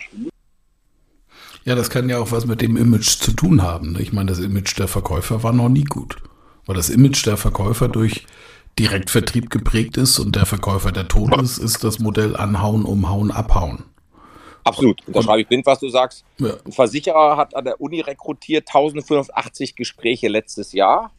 Ja, 1.68 1.74
das 1.74 1.90
kann 1.90 2.09
ja 2.09 2.18
auch 2.18 2.33
was 2.33 2.46
mit 2.46 2.62
dem 2.62 2.78
Image 2.78 3.18
zu 3.18 3.31
tun 3.31 3.62
haben. 3.62 3.92
Ne? 3.92 4.00
Ich 4.00 4.11
meine, 4.11 4.31
das 4.31 4.38
Image 4.38 4.78
der 4.78 4.88
Verkäufer 4.88 5.42
war 5.42 5.52
noch 5.52 5.68
nie 5.68 5.85
gut. 5.85 6.16
Weil 6.64 6.76
das 6.76 6.88
Image 6.88 7.26
der 7.26 7.37
Verkäufer 7.37 7.88
durch 7.88 8.24
Direktvertrieb 8.78 9.50
geprägt 9.50 9.98
ist 9.98 10.18
und 10.18 10.35
der 10.35 10.46
Verkäufer, 10.46 10.92
der 10.92 11.09
tot 11.09 11.38
ist, 11.42 11.59
ist 11.59 11.85
das 11.85 11.98
Modell 11.98 12.37
anhauen, 12.37 12.87
umhauen, 12.87 13.31
abhauen. 13.31 13.85
Absolut, 14.64 15.02
da 15.09 15.22
schreibe 15.22 15.42
ich 15.42 15.46
blind, 15.46 15.66
was 15.66 15.78
du 15.78 15.90
sagst. 15.90 16.24
Ja. 16.38 16.54
Ein 16.64 16.72
Versicherer 16.72 17.37
hat 17.37 17.54
an 17.54 17.66
der 17.66 17.83
Uni 17.83 18.00
rekrutiert 18.00 18.66
1580 18.68 19.76
Gespräche 19.76 20.28
letztes 20.28 20.72
Jahr. 20.72 21.12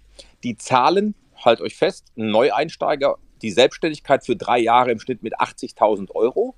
Die 0.43 0.57
Zahlen, 0.57 1.13
halt 1.45 1.61
euch 1.61 1.75
fest, 1.75 2.07
ein 2.17 2.31
Neueinsteiger, 2.31 3.17
die 3.43 3.51
Selbstständigkeit 3.51 4.25
für 4.25 4.35
drei 4.35 4.57
Jahre 4.57 4.91
im 4.91 4.99
Schnitt 4.99 5.21
mit 5.21 5.39
80.000 5.39 6.09
Euro. 6.15 6.55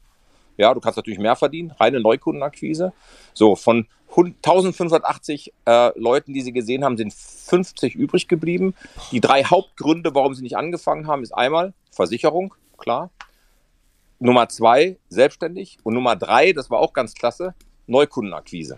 Ja, 0.58 0.74
du 0.74 0.80
kannst 0.80 0.98
natürlich 0.98 1.20
mehr 1.20 1.36
verdienen, 1.36 1.72
reine 1.72 2.00
Neukundenakquise. 2.00 2.94
So, 3.34 3.56
von 3.56 3.88
1580 4.16 5.54
äh, 5.66 6.00
Leuten, 6.00 6.34
die 6.34 6.42
sie 6.42 6.52
gesehen 6.52 6.84
haben, 6.84 6.98
sind 6.98 7.14
50 7.14 7.96
übrig 7.96 8.28
geblieben. 8.28 8.76
Die 9.12 9.22
drei 9.22 9.44
Hauptgründe, 9.44 10.14
warum 10.14 10.34
sie 10.34 10.44
nicht 10.44 10.58
angefangen 10.58 11.08
haben, 11.08 11.24
ist 11.24 11.34
einmal 11.34 11.74
Versicherung, 11.92 12.54
klar. 12.78 13.10
Nummer 14.20 14.50
zwei, 14.50 14.98
selbstständig. 15.10 15.78
Und 15.84 15.94
Nummer 15.94 16.16
drei, 16.16 16.54
das 16.54 16.70
war 16.70 16.80
auch 16.80 16.94
ganz 16.94 17.16
klasse, 17.16 17.56
Neukundenakquise. 17.88 18.78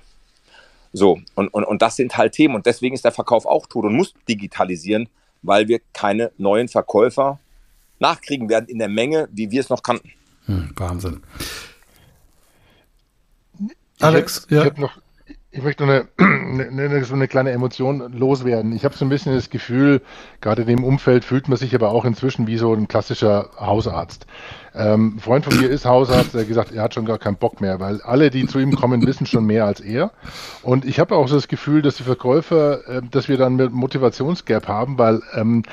So, 0.93 1.19
und, 1.36 1.47
und, 1.49 1.63
und 1.63 1.81
das 1.81 1.95
sind 1.95 2.15
halt 2.15 2.33
Themen. 2.33 2.55
Und 2.55 2.65
deswegen 2.65 2.93
ist 2.93 3.03
der 3.03 3.12
Verkauf 3.12 3.45
auch 3.45 3.65
tot 3.65 3.86
und 3.86 3.95
muss 3.95 4.13
digitalisieren, 4.29 5.09
weil 5.41 5.67
wir 5.67 5.81
keine 5.91 6.31
neuen 6.38 6.67
Verkäufer 6.67 7.39
nachkriegen 7.99 8.49
werden 8.49 8.67
in 8.69 8.79
der 8.79 8.89
Menge, 8.89 9.27
wie 9.31 9.49
wir 9.51 9.59
es 9.59 9.69
noch 9.69 9.81
kannten. 9.81 10.12
Hm, 10.45 10.69
Wahnsinn. 10.75 11.21
Alex, 13.99 14.45
ich, 14.49 14.51
ja. 14.51 14.65
ich, 14.65 14.77
noch, 14.77 14.97
ich 15.51 15.62
möchte 15.62 15.86
noch 15.86 16.03
eine, 16.17 16.65
eine, 16.65 17.06
so 17.06 17.13
eine 17.13 17.27
kleine 17.27 17.51
Emotion 17.51 18.12
loswerden. 18.12 18.73
Ich 18.73 18.84
habe 18.84 18.95
so 18.95 19.06
ein 19.06 19.10
bisschen 19.10 19.34
das 19.34 19.49
Gefühl, 19.49 20.01
gerade 20.41 20.63
in 20.63 20.67
dem 20.67 20.84
Umfeld 20.84 21.23
fühlt 21.23 21.47
man 21.47 21.58
sich 21.58 21.73
aber 21.73 21.91
auch 21.91 22.03
inzwischen 22.03 22.47
wie 22.47 22.58
so 22.58 22.73
ein 22.73 22.88
klassischer 22.88 23.51
Hausarzt. 23.60 24.25
Ähm, 24.75 25.15
ein 25.15 25.19
Freund 25.19 25.45
von 25.45 25.58
mir 25.58 25.69
ist 25.69 25.86
Hausarzt, 25.86 26.34
der 26.34 26.41
hat 26.41 26.47
gesagt, 26.47 26.71
er 26.71 26.84
hat 26.84 26.95
schon 26.95 27.06
gar 27.06 27.19
keinen 27.19 27.38
Bock 27.38 27.62
mehr, 27.62 27.79
weil 27.79 28.01
alle, 28.01 28.32
die 28.32 28.47
zu 28.47 28.60
ihm 28.60 28.75
kommen, 28.75 29.06
wissen 29.08 29.25
schon 29.25 29.45
mehr 29.45 29.65
als 29.65 29.79
er. 29.79 30.12
Und 30.63 30.86
ich 30.86 30.99
habe 30.99 31.15
auch 31.15 31.27
so 31.27 31.36
das 31.36 31.47
Gefühl, 31.47 31.82
dass 31.82 31.95
die 31.95 32.03
Verkäufer, 32.03 32.88
äh, 32.88 33.01
dass 33.10 33.29
wir 33.29 33.38
dann 33.38 33.60
einen 33.60 33.71
Motivationsgap 33.71 34.67
haben, 34.67 34.97
weil 34.97 35.21
ähm, 35.36 35.63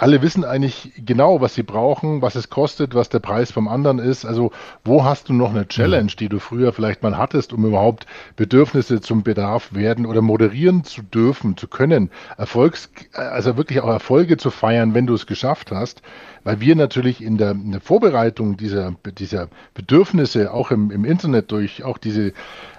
alle 0.00 0.22
wissen 0.22 0.44
eigentlich 0.44 0.92
genau, 0.96 1.42
was 1.42 1.54
sie 1.54 1.62
brauchen, 1.62 2.22
was 2.22 2.34
es 2.34 2.48
kostet, 2.48 2.94
was 2.94 3.10
der 3.10 3.18
Preis 3.18 3.52
vom 3.52 3.68
anderen 3.68 3.98
ist. 3.98 4.24
Also 4.24 4.50
wo 4.82 5.04
hast 5.04 5.28
du 5.28 5.34
noch 5.34 5.50
eine 5.50 5.68
Challenge, 5.68 6.10
die 6.18 6.30
du 6.30 6.38
früher 6.38 6.72
vielleicht 6.72 7.02
mal 7.02 7.18
hattest, 7.18 7.52
um 7.52 7.66
überhaupt 7.66 8.06
Bedürfnisse 8.34 9.02
zum 9.02 9.22
Bedarf 9.22 9.74
werden 9.74 10.06
oder 10.06 10.22
moderieren 10.22 10.84
zu 10.84 11.02
dürfen, 11.02 11.58
zu 11.58 11.68
können, 11.68 12.10
Erfolgs, 12.38 12.90
also 13.12 13.58
wirklich 13.58 13.80
auch 13.80 13.90
Erfolge 13.90 14.38
zu 14.38 14.50
feiern, 14.50 14.94
wenn 14.94 15.06
du 15.06 15.12
es 15.12 15.26
geschafft 15.26 15.70
hast, 15.70 16.00
weil 16.44 16.60
wir 16.60 16.76
natürlich 16.76 17.22
in 17.22 17.36
der, 17.36 17.52
in 17.52 17.72
der 17.72 17.80
Vorbereitung 17.80 18.56
dieser, 18.56 18.94
dieser 19.18 19.48
Bedürfnisse 19.74 20.52
auch 20.52 20.70
im, 20.70 20.90
im 20.90 21.04
Internet 21.04 21.52
durch 21.52 21.84
auch 21.84 21.98
diese 21.98 22.32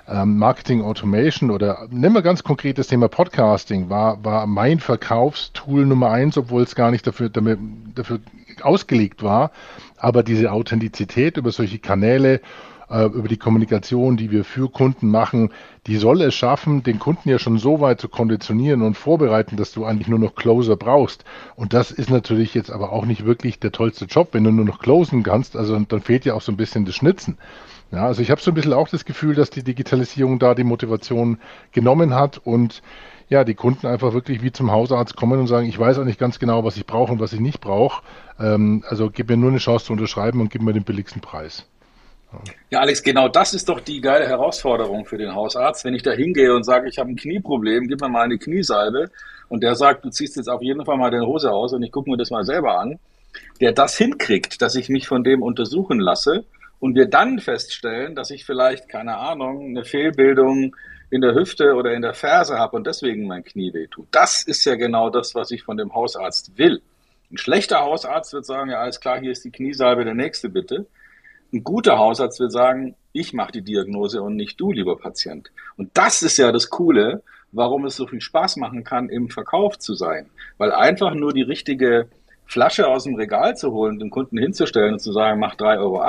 ähm, 0.07 0.37
Marketing 0.37 0.81
Automation 0.81 1.51
oder 1.51 1.87
nehmen 1.89 2.15
wir 2.15 2.21
ganz 2.21 2.43
konkret 2.43 2.77
das 2.77 2.87
Thema 2.87 3.07
Podcasting, 3.07 3.89
war, 3.89 4.23
war 4.25 4.47
mein 4.47 4.79
Verkaufstool 4.79 5.85
Nummer 5.85 6.11
eins, 6.11 6.37
obwohl 6.37 6.63
es 6.63 6.75
gar 6.75 6.91
nicht 6.91 7.05
dafür, 7.05 7.29
damit, 7.29 7.59
dafür 7.95 8.19
ausgelegt 8.61 9.23
war. 9.23 9.51
Aber 9.97 10.23
diese 10.23 10.51
Authentizität 10.51 11.37
über 11.37 11.51
solche 11.51 11.79
Kanäle, 11.79 12.41
äh, 12.91 13.05
über 13.05 13.27
die 13.27 13.37
Kommunikation, 13.37 14.17
die 14.17 14.31
wir 14.31 14.43
für 14.43 14.69
Kunden 14.69 15.09
machen, 15.09 15.51
die 15.87 15.95
soll 15.95 16.21
es 16.21 16.35
schaffen, 16.35 16.83
den 16.83 16.99
Kunden 16.99 17.29
ja 17.29 17.39
schon 17.39 17.57
so 17.57 17.79
weit 17.79 18.01
zu 18.01 18.09
konditionieren 18.09 18.81
und 18.81 18.95
vorbereiten, 18.95 19.55
dass 19.55 19.71
du 19.71 19.85
eigentlich 19.85 20.07
nur 20.07 20.19
noch 20.19 20.35
Closer 20.35 20.75
brauchst. 20.75 21.23
Und 21.55 21.73
das 21.73 21.91
ist 21.91 22.09
natürlich 22.09 22.53
jetzt 22.53 22.71
aber 22.71 22.91
auch 22.91 23.05
nicht 23.05 23.25
wirklich 23.25 23.59
der 23.59 23.71
tollste 23.71 24.05
Job, 24.05 24.29
wenn 24.33 24.43
du 24.43 24.51
nur 24.51 24.65
noch 24.65 24.79
closen 24.79 25.23
kannst. 25.23 25.55
Also 25.55 25.79
dann 25.79 26.01
fehlt 26.01 26.25
ja 26.25 26.33
auch 26.33 26.41
so 26.41 26.51
ein 26.51 26.57
bisschen 26.57 26.85
das 26.85 26.95
Schnitzen. 26.95 27.37
Ja, 27.91 28.05
also 28.05 28.21
ich 28.21 28.31
habe 28.31 28.41
so 28.41 28.51
ein 28.51 28.53
bisschen 28.53 28.73
auch 28.73 28.87
das 28.87 29.05
Gefühl, 29.05 29.35
dass 29.35 29.49
die 29.49 29.63
Digitalisierung 29.63 30.39
da 30.39 30.55
die 30.55 30.63
Motivation 30.63 31.39
genommen 31.71 32.13
hat 32.13 32.37
und 32.37 32.81
ja, 33.27 33.43
die 33.43 33.53
Kunden 33.53 33.87
einfach 33.87 34.13
wirklich 34.13 34.43
wie 34.43 34.51
zum 34.51 34.71
Hausarzt 34.71 35.15
kommen 35.15 35.39
und 35.39 35.47
sagen, 35.47 35.67
ich 35.67 35.79
weiß 35.79 35.99
auch 35.99 36.05
nicht 36.05 36.19
ganz 36.19 36.37
genau, 36.39 36.63
was 36.65 36.77
ich 36.77 36.85
brauche 36.85 37.13
und 37.13 37.19
was 37.19 37.33
ich 37.33 37.39
nicht 37.39 37.61
brauche. 37.61 38.03
Ähm, 38.39 38.83
also 38.87 39.09
gib 39.09 39.29
mir 39.29 39.37
nur 39.37 39.49
eine 39.49 39.59
Chance 39.59 39.85
zu 39.85 39.93
unterschreiben 39.93 40.41
und 40.41 40.51
gib 40.51 40.61
mir 40.61 40.73
den 40.73 40.83
billigsten 40.83 41.21
Preis. 41.21 41.65
Ja, 42.69 42.79
Alex, 42.79 43.03
genau 43.03 43.27
das 43.27 43.53
ist 43.53 43.67
doch 43.67 43.79
die 43.79 43.99
geile 43.99 44.27
Herausforderung 44.27 45.05
für 45.05 45.17
den 45.17 45.35
Hausarzt. 45.35 45.83
Wenn 45.83 45.93
ich 45.93 46.03
da 46.03 46.11
hingehe 46.11 46.55
und 46.55 46.63
sage, 46.63 46.87
ich 46.87 46.97
habe 46.97 47.09
ein 47.09 47.15
Knieproblem, 47.15 47.87
gib 47.87 48.01
mir 48.01 48.09
mal 48.09 48.23
eine 48.23 48.37
Kniesalbe 48.37 49.09
und 49.49 49.63
der 49.63 49.75
sagt, 49.75 50.05
du 50.05 50.09
ziehst 50.09 50.37
jetzt 50.37 50.49
auf 50.49 50.61
jeden 50.61 50.85
Fall 50.85 50.97
mal 50.97 51.11
deine 51.11 51.27
Hose 51.27 51.51
aus 51.51 51.73
und 51.73 51.83
ich 51.83 51.91
gucke 51.91 52.09
mir 52.09 52.17
das 52.17 52.31
mal 52.31 52.45
selber 52.45 52.79
an, 52.79 52.99
der 53.59 53.73
das 53.73 53.97
hinkriegt, 53.97 54.61
dass 54.61 54.75
ich 54.75 54.89
mich 54.89 55.07
von 55.07 55.23
dem 55.23 55.41
untersuchen 55.43 55.99
lasse 55.99 56.45
und 56.79 56.95
wir 56.95 57.07
dann 57.07 57.39
feststellen, 57.39 58.15
dass 58.15 58.31
ich 58.31 58.45
vielleicht, 58.45 58.89
keine 58.89 59.17
Ahnung, 59.17 59.67
eine 59.67 59.83
Fehlbildung 59.83 60.75
in 61.09 61.21
der 61.21 61.35
Hüfte 61.35 61.75
oder 61.75 61.93
in 61.93 62.01
der 62.01 62.13
Ferse 62.13 62.57
habe 62.57 62.77
und 62.77 62.87
deswegen 62.87 63.27
mein 63.27 63.43
Knie 63.43 63.73
wehtut. 63.73 64.07
Das 64.11 64.43
ist 64.43 64.63
ja 64.65 64.75
genau 64.75 65.09
das, 65.09 65.35
was 65.35 65.51
ich 65.51 65.63
von 65.63 65.75
dem 65.75 65.93
Hausarzt 65.93 66.57
will. 66.57 66.81
Ein 67.29 67.37
schlechter 67.37 67.81
Hausarzt 67.81 68.33
wird 68.33 68.45
sagen, 68.45 68.71
ja, 68.71 68.79
alles 68.79 68.99
klar, 68.99 69.19
hier 69.19 69.31
ist 69.31 69.43
die 69.43 69.51
Kniesalbe, 69.51 70.05
der 70.05 70.15
nächste 70.15 70.49
bitte. 70.49 70.87
Ein 71.53 71.63
guter 71.63 71.97
Hausarzt 71.97 72.39
wird 72.39 72.51
sagen, 72.51 72.95
ich 73.11 73.33
mache 73.33 73.51
die 73.51 73.61
Diagnose 73.61 74.21
und 74.21 74.35
nicht 74.35 74.59
du, 74.59 74.71
lieber 74.71 74.97
Patient. 74.97 75.51
Und 75.75 75.89
das 75.95 76.23
ist 76.23 76.37
ja 76.37 76.51
das 76.51 76.69
Coole, 76.69 77.23
warum 77.51 77.85
es 77.85 77.97
so 77.97 78.07
viel 78.07 78.21
Spaß 78.21 78.55
machen 78.55 78.83
kann, 78.85 79.09
im 79.09 79.29
Verkauf 79.29 79.77
zu 79.77 79.93
sein. 79.93 80.29
Weil 80.57 80.71
einfach 80.71 81.13
nur 81.13 81.33
die 81.33 81.41
richtige 81.41 82.07
Flasche 82.45 82.87
aus 82.87 83.03
dem 83.03 83.15
Regal 83.15 83.55
zu 83.57 83.71
holen, 83.71 83.99
den 83.99 84.09
Kunden 84.09 84.37
hinzustellen 84.37 84.93
und 84.93 84.99
zu 84.99 85.11
sagen, 85.11 85.39
mach 85.39 85.55
3,80 85.55 85.79
Euro, 85.79 86.01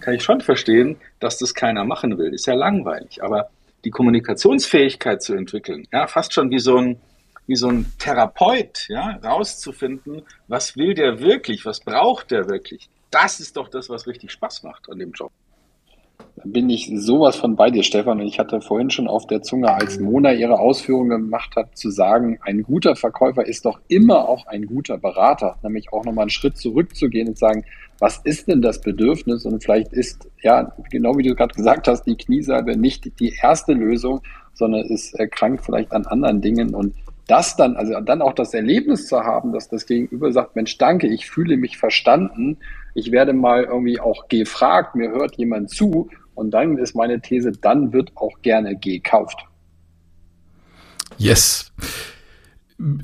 kann 0.00 0.14
ich 0.14 0.22
schon 0.22 0.40
verstehen, 0.40 0.96
dass 1.18 1.38
das 1.38 1.54
keiner 1.54 1.84
machen 1.84 2.18
will. 2.18 2.32
Ist 2.32 2.46
ja 2.46 2.54
langweilig. 2.54 3.22
Aber 3.22 3.50
die 3.84 3.90
Kommunikationsfähigkeit 3.90 5.22
zu 5.22 5.34
entwickeln, 5.34 5.88
ja, 5.92 6.06
fast 6.06 6.32
schon 6.32 6.50
wie 6.50 6.58
so 6.58 6.76
ein, 6.76 7.00
wie 7.46 7.56
so 7.56 7.68
ein 7.68 7.86
Therapeut, 7.98 8.86
ja, 8.88 9.18
rauszufinden, 9.24 10.22
was 10.48 10.76
will 10.76 10.94
der 10.94 11.20
wirklich, 11.20 11.64
was 11.64 11.80
braucht 11.80 12.30
der 12.30 12.48
wirklich. 12.48 12.88
Das 13.10 13.40
ist 13.40 13.56
doch 13.56 13.68
das, 13.68 13.90
was 13.90 14.06
richtig 14.06 14.30
Spaß 14.32 14.62
macht 14.62 14.88
an 14.88 14.98
dem 14.98 15.12
Job 15.12 15.32
bin 16.44 16.70
ich 16.70 16.90
sowas 16.94 17.36
von 17.36 17.56
bei 17.56 17.70
dir, 17.70 17.82
Stefan. 17.82 18.20
Und 18.20 18.26
ich 18.26 18.38
hatte 18.38 18.60
vorhin 18.60 18.90
schon 18.90 19.08
auf 19.08 19.26
der 19.26 19.42
Zunge, 19.42 19.72
als 19.72 19.98
Mona 19.98 20.32
ihre 20.32 20.58
Ausführungen 20.58 21.10
gemacht 21.10 21.54
hat, 21.56 21.76
zu 21.76 21.90
sagen, 21.90 22.38
ein 22.42 22.62
guter 22.62 22.96
Verkäufer 22.96 23.46
ist 23.46 23.64
doch 23.64 23.80
immer 23.88 24.28
auch 24.28 24.46
ein 24.46 24.66
guter 24.66 24.98
Berater. 24.98 25.58
Nämlich 25.62 25.92
auch 25.92 26.04
nochmal 26.04 26.24
einen 26.24 26.30
Schritt 26.30 26.56
zurückzugehen 26.56 27.28
und 27.28 27.38
sagen, 27.38 27.64
was 27.98 28.18
ist 28.24 28.48
denn 28.48 28.62
das 28.62 28.80
Bedürfnis? 28.80 29.44
Und 29.44 29.62
vielleicht 29.62 29.92
ist, 29.92 30.28
ja, 30.42 30.74
genau 30.90 31.16
wie 31.18 31.22
du 31.22 31.34
gerade 31.34 31.54
gesagt 31.54 31.88
hast, 31.88 32.04
die 32.04 32.16
Kniesalbe 32.16 32.76
nicht 32.76 33.20
die 33.20 33.34
erste 33.42 33.72
Lösung, 33.72 34.22
sondern 34.54 34.86
ist 34.86 35.14
erkrankt 35.14 35.64
vielleicht 35.64 35.92
an 35.92 36.06
anderen 36.06 36.40
Dingen. 36.40 36.74
Und 36.74 36.94
das 37.30 37.56
dann, 37.56 37.76
also 37.76 38.00
dann 38.00 38.22
auch 38.22 38.34
das 38.34 38.52
Erlebnis 38.54 39.06
zu 39.06 39.20
haben, 39.20 39.52
dass 39.52 39.68
das 39.68 39.86
Gegenüber 39.86 40.32
sagt, 40.32 40.56
Mensch, 40.56 40.76
danke, 40.78 41.06
ich 41.06 41.30
fühle 41.30 41.56
mich 41.56 41.78
verstanden, 41.78 42.58
ich 42.94 43.12
werde 43.12 43.32
mal 43.32 43.64
irgendwie 43.64 44.00
auch 44.00 44.28
gefragt, 44.28 44.96
mir 44.96 45.10
hört 45.10 45.36
jemand 45.36 45.70
zu 45.70 46.08
und 46.34 46.50
dann 46.50 46.76
ist 46.76 46.96
meine 46.96 47.20
These, 47.20 47.52
dann 47.52 47.92
wird 47.92 48.12
auch 48.16 48.42
gerne 48.42 48.76
gekauft. 48.76 49.38
Yes. 51.18 51.70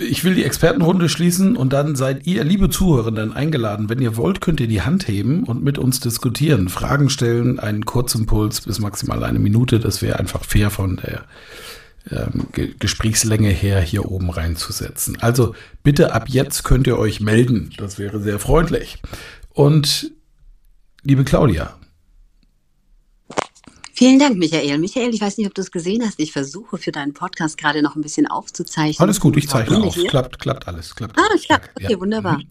Ich 0.00 0.24
will 0.24 0.34
die 0.34 0.44
Expertenrunde 0.44 1.10
schließen 1.10 1.54
und 1.54 1.74
dann 1.74 1.96
seid 1.96 2.26
ihr, 2.26 2.42
liebe 2.44 2.70
Zuhörenden, 2.70 3.34
eingeladen. 3.34 3.90
Wenn 3.90 4.00
ihr 4.00 4.16
wollt, 4.16 4.40
könnt 4.40 4.58
ihr 4.58 4.68
die 4.68 4.80
Hand 4.80 5.06
heben 5.06 5.44
und 5.44 5.62
mit 5.62 5.78
uns 5.78 6.00
diskutieren, 6.00 6.70
Fragen 6.70 7.10
stellen, 7.10 7.60
einen 7.60 7.84
Kurzimpuls 7.84 8.62
bis 8.62 8.80
maximal 8.80 9.22
eine 9.22 9.38
Minute. 9.38 9.78
Das 9.78 10.00
wäre 10.00 10.18
einfach 10.18 10.44
fair 10.44 10.70
von 10.70 10.96
der 10.96 11.26
ähm, 12.11 12.49
Gesprächslänge 12.79 13.51
her 13.51 13.81
hier 13.81 14.11
oben 14.11 14.31
reinzusetzen. 14.31 15.19
Also 15.21 15.55
bitte 15.83 16.12
ab 16.14 16.29
jetzt 16.29 16.64
könnt 16.64 16.87
ihr 16.87 16.99
euch 16.99 17.21
melden. 17.21 17.73
Das 17.79 17.99
wäre 17.99 18.21
sehr 18.21 18.38
freundlich. 18.38 18.99
Und 19.51 20.12
liebe 21.03 21.25
Claudia, 21.25 21.77
Vielen 23.99 24.19
Dank, 24.19 24.37
Michael. 24.37 24.77
Michael, 24.77 25.14
ich 25.14 25.23
weiß 25.23 25.38
nicht, 25.38 25.47
ob 25.47 25.55
du 25.55 25.62
es 25.62 25.71
gesehen 25.71 26.03
hast. 26.05 26.21
Ich 26.21 26.31
versuche 26.31 26.77
für 26.77 26.92
deinen 26.92 27.14
Podcast 27.14 27.57
gerade 27.57 27.81
noch 27.81 27.97
ein 27.97 28.03
bisschen 28.03 28.27
aufzuzeichnen. 28.27 29.03
Alles 29.03 29.21
gut, 29.21 29.38
ich 29.38 29.49
zeichne 29.49 29.79
auf. 29.79 29.95
Klappt, 29.95 30.38
klappt 30.38 30.69
alles. 30.69 30.95
Klappt 30.95 31.19
ah, 31.19 31.35
klappt. 31.42 31.71
Okay, 31.77 31.92
ja. 31.92 31.99
wunderbar. 31.99 32.37
Mhm. 32.37 32.49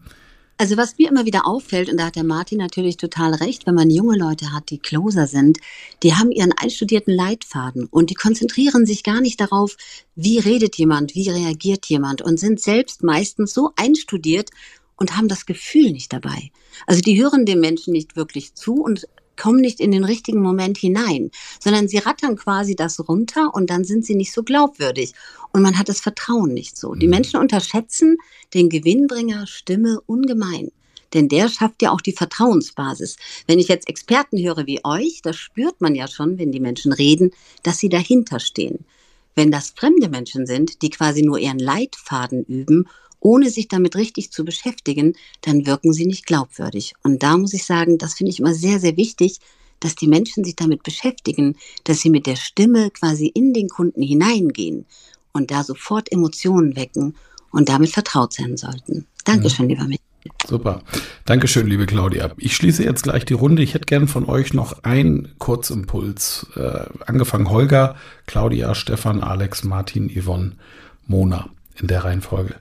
Also 0.58 0.78
was 0.78 0.96
mir 0.96 1.10
immer 1.10 1.26
wieder 1.26 1.46
auffällt, 1.46 1.90
und 1.90 1.98
da 1.98 2.06
hat 2.06 2.16
der 2.16 2.24
Martin 2.24 2.56
natürlich 2.58 2.96
total 2.96 3.34
recht, 3.34 3.66
wenn 3.66 3.74
man 3.74 3.90
junge 3.90 4.16
Leute 4.16 4.52
hat, 4.52 4.70
die 4.70 4.78
Closer 4.78 5.26
sind, 5.26 5.58
die 6.02 6.14
haben 6.14 6.32
ihren 6.32 6.52
einstudierten 6.52 7.14
Leitfaden 7.14 7.86
und 7.90 8.08
die 8.08 8.14
konzentrieren 8.14 8.86
sich 8.86 9.02
gar 9.02 9.20
nicht 9.20 9.38
darauf, 9.38 9.76
wie 10.14 10.38
redet 10.38 10.76
jemand, 10.76 11.14
wie 11.14 11.28
reagiert 11.28 11.84
jemand 11.86 12.22
und 12.22 12.40
sind 12.40 12.58
selbst 12.58 13.02
meistens 13.02 13.52
so 13.52 13.72
einstudiert 13.76 14.48
und 14.96 15.14
haben 15.14 15.28
das 15.28 15.44
Gefühl 15.44 15.92
nicht 15.92 16.14
dabei. 16.14 16.50
Also 16.86 17.02
die 17.02 17.22
hören 17.22 17.44
dem 17.44 17.60
Menschen 17.60 17.92
nicht 17.92 18.16
wirklich 18.16 18.54
zu 18.54 18.82
und 18.82 19.06
kommen 19.36 19.60
nicht 19.60 19.80
in 19.80 19.92
den 19.92 20.04
richtigen 20.04 20.40
Moment 20.40 20.78
hinein, 20.78 21.30
sondern 21.60 21.88
sie 21.88 21.98
rattern 21.98 22.36
quasi 22.36 22.76
das 22.76 23.08
runter 23.08 23.54
und 23.54 23.70
dann 23.70 23.84
sind 23.84 24.04
sie 24.04 24.14
nicht 24.14 24.32
so 24.32 24.42
glaubwürdig 24.42 25.12
und 25.52 25.62
man 25.62 25.78
hat 25.78 25.88
das 25.88 26.00
Vertrauen 26.00 26.52
nicht 26.52 26.76
so. 26.76 26.94
Die 26.94 27.06
mhm. 27.06 27.12
Menschen 27.12 27.40
unterschätzen 27.40 28.16
den 28.54 28.68
Gewinnbringer 28.68 29.46
Stimme 29.46 30.00
ungemein. 30.06 30.70
Denn 31.14 31.28
der 31.28 31.48
schafft 31.48 31.82
ja 31.82 31.92
auch 31.92 32.00
die 32.00 32.12
Vertrauensbasis. 32.12 33.16
Wenn 33.46 33.58
ich 33.58 33.68
jetzt 33.68 33.88
Experten 33.88 34.38
höre 34.42 34.66
wie 34.66 34.84
euch, 34.84 35.20
das 35.22 35.36
spürt 35.36 35.80
man 35.80 35.94
ja 35.94 36.08
schon, 36.08 36.38
wenn 36.38 36.52
die 36.52 36.60
Menschen 36.60 36.92
reden, 36.92 37.30
dass 37.62 37.78
sie 37.78 37.88
dahinter 37.88 38.40
stehen. 38.40 38.84
Wenn 39.34 39.50
das 39.50 39.70
fremde 39.70 40.08
Menschen 40.08 40.46
sind, 40.46 40.82
die 40.82 40.90
quasi 40.90 41.22
nur 41.22 41.38
ihren 41.38 41.58
Leitfaden 41.58 42.44
üben 42.44 42.88
ohne 43.20 43.50
sich 43.50 43.68
damit 43.68 43.96
richtig 43.96 44.30
zu 44.30 44.44
beschäftigen, 44.44 45.14
dann 45.40 45.66
wirken 45.66 45.92
sie 45.92 46.06
nicht 46.06 46.26
glaubwürdig. 46.26 46.94
Und 47.02 47.22
da 47.22 47.36
muss 47.36 47.54
ich 47.54 47.64
sagen, 47.64 47.98
das 47.98 48.14
finde 48.14 48.30
ich 48.30 48.40
immer 48.40 48.54
sehr, 48.54 48.78
sehr 48.78 48.96
wichtig, 48.96 49.38
dass 49.80 49.94
die 49.94 50.08
Menschen 50.08 50.44
sich 50.44 50.56
damit 50.56 50.82
beschäftigen, 50.82 51.56
dass 51.84 52.00
sie 52.00 52.10
mit 52.10 52.26
der 52.26 52.36
Stimme 52.36 52.90
quasi 52.90 53.26
in 53.26 53.52
den 53.52 53.68
Kunden 53.68 54.02
hineingehen 54.02 54.86
und 55.32 55.50
da 55.50 55.64
sofort 55.64 56.10
Emotionen 56.10 56.76
wecken 56.76 57.14
und 57.50 57.68
damit 57.68 57.90
vertraut 57.90 58.32
sein 58.32 58.56
sollten. 58.56 59.06
Dankeschön, 59.24 59.68
lieber 59.68 59.84
Michael. 59.84 60.00
Super. 60.46 60.82
Dankeschön, 61.24 61.66
liebe 61.66 61.86
Claudia. 61.86 62.32
Ich 62.36 62.56
schließe 62.56 62.82
jetzt 62.82 63.02
gleich 63.02 63.24
die 63.24 63.34
Runde. 63.34 63.62
Ich 63.62 63.74
hätte 63.74 63.86
gern 63.86 64.08
von 64.08 64.24
euch 64.24 64.54
noch 64.54 64.82
einen 64.82 65.34
Kurzimpuls. 65.38 66.46
Äh, 66.56 66.86
angefangen 67.06 67.50
Holger, 67.50 67.96
Claudia, 68.26 68.74
Stefan, 68.74 69.22
Alex, 69.22 69.64
Martin, 69.64 70.10
Yvonne, 70.10 70.52
Mona 71.06 71.50
in 71.80 71.86
der 71.86 72.04
Reihenfolge. 72.04 72.54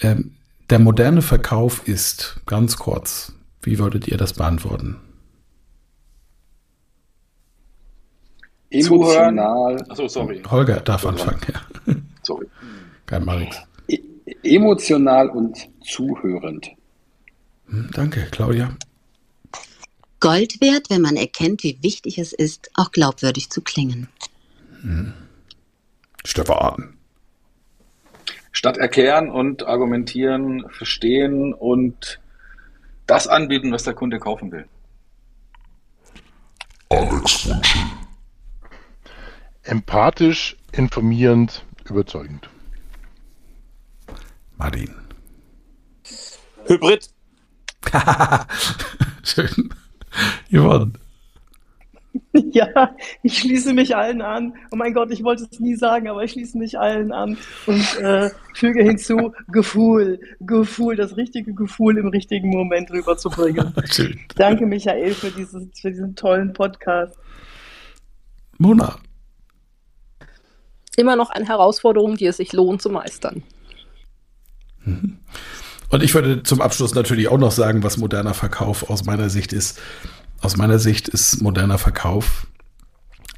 Ähm, 0.00 0.36
der 0.70 0.78
moderne 0.78 1.22
Verkauf 1.22 1.86
ist, 1.86 2.40
ganz 2.46 2.76
kurz, 2.76 3.32
wie 3.62 3.78
würdet 3.78 4.08
ihr 4.08 4.16
das 4.16 4.32
beantworten? 4.32 4.96
Emotional. 8.70 9.84
Achso, 9.88 10.08
sorry. 10.08 10.42
Holger 10.50 10.80
darf 10.80 11.06
anfangen. 11.06 11.40
Ja. 11.52 11.94
Sorry. 12.22 12.46
Kein 13.06 13.24
Marix. 13.24 13.56
E 13.86 14.00
emotional 14.42 15.28
und 15.28 15.68
zuhörend. 15.84 16.70
Hm, 17.68 17.90
danke, 17.92 18.26
Claudia. 18.30 18.74
Gold 20.18 20.60
wert, 20.60 20.90
wenn 20.90 21.02
man 21.02 21.16
erkennt, 21.16 21.62
wie 21.62 21.78
wichtig 21.82 22.18
es 22.18 22.32
ist, 22.32 22.70
auch 22.74 22.90
glaubwürdig 22.90 23.50
zu 23.50 23.60
klingen. 23.60 24.08
Hm. 24.80 25.12
Stefan 26.24 26.94
statt 28.64 28.78
erklären 28.78 29.28
und 29.28 29.66
argumentieren, 29.66 30.70
verstehen 30.70 31.52
und 31.52 32.18
das 33.06 33.28
anbieten, 33.28 33.70
was 33.72 33.82
der 33.82 33.92
Kunde 33.92 34.18
kaufen 34.18 34.50
will. 34.52 34.66
Alex 36.88 37.46
Wunsch. 37.46 37.76
Empathisch, 39.64 40.56
informierend, 40.72 41.62
überzeugend. 41.84 42.48
Martin. 44.56 44.94
Hybrid. 46.64 47.10
Schön. 49.24 49.74
Yvonne. 50.50 50.94
Ja, 52.52 52.94
ich 53.22 53.38
schließe 53.38 53.72
mich 53.74 53.96
allen 53.96 54.22
an. 54.22 54.54
Oh 54.70 54.76
mein 54.76 54.94
Gott, 54.94 55.10
ich 55.10 55.22
wollte 55.24 55.46
es 55.50 55.60
nie 55.60 55.74
sagen, 55.76 56.08
aber 56.08 56.24
ich 56.24 56.32
schließe 56.32 56.58
mich 56.58 56.78
allen 56.78 57.12
an 57.12 57.36
und 57.66 57.98
äh, 57.98 58.30
füge 58.54 58.82
hinzu, 58.82 59.32
Gefühl, 59.48 60.20
Gefühl, 60.40 60.96
das 60.96 61.16
richtige 61.16 61.54
Gefühl 61.54 61.98
im 61.98 62.08
richtigen 62.08 62.50
Moment 62.50 62.90
rüberzubringen. 62.90 63.74
Danke, 64.36 64.66
Michael, 64.66 65.14
für, 65.14 65.30
dieses, 65.30 65.66
für 65.80 65.90
diesen 65.90 66.14
tollen 66.14 66.52
Podcast. 66.52 67.16
Mona. 68.58 68.96
Immer 70.96 71.16
noch 71.16 71.30
eine 71.30 71.46
Herausforderung, 71.46 72.16
die 72.16 72.26
es 72.26 72.36
sich 72.36 72.52
lohnt 72.52 72.82
zu 72.82 72.90
meistern. 72.90 73.42
Und 74.84 76.02
ich 76.02 76.14
würde 76.14 76.42
zum 76.42 76.60
Abschluss 76.60 76.94
natürlich 76.94 77.28
auch 77.28 77.38
noch 77.38 77.52
sagen, 77.52 77.82
was 77.82 77.96
moderner 77.96 78.34
Verkauf 78.34 78.90
aus 78.90 79.04
meiner 79.04 79.30
Sicht 79.30 79.52
ist. 79.52 79.80
Aus 80.44 80.58
meiner 80.58 80.78
Sicht 80.78 81.08
ist 81.08 81.40
moderner 81.40 81.78
Verkauf 81.78 82.46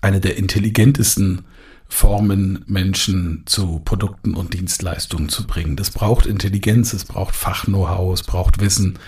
eine 0.00 0.18
der 0.18 0.38
intelligentesten 0.38 1.44
Formen, 1.88 2.64
Menschen 2.66 3.44
zu 3.46 3.78
Produkten 3.78 4.34
und 4.34 4.54
Dienstleistungen 4.54 5.28
zu 5.28 5.46
bringen. 5.46 5.76
Das 5.76 5.92
braucht 5.92 6.26
Intelligenz, 6.26 6.92
es 6.94 7.04
braucht 7.04 7.36
Fach-Know-how, 7.36 8.12
es 8.12 8.24
braucht 8.24 8.58
Wissen 8.60 8.98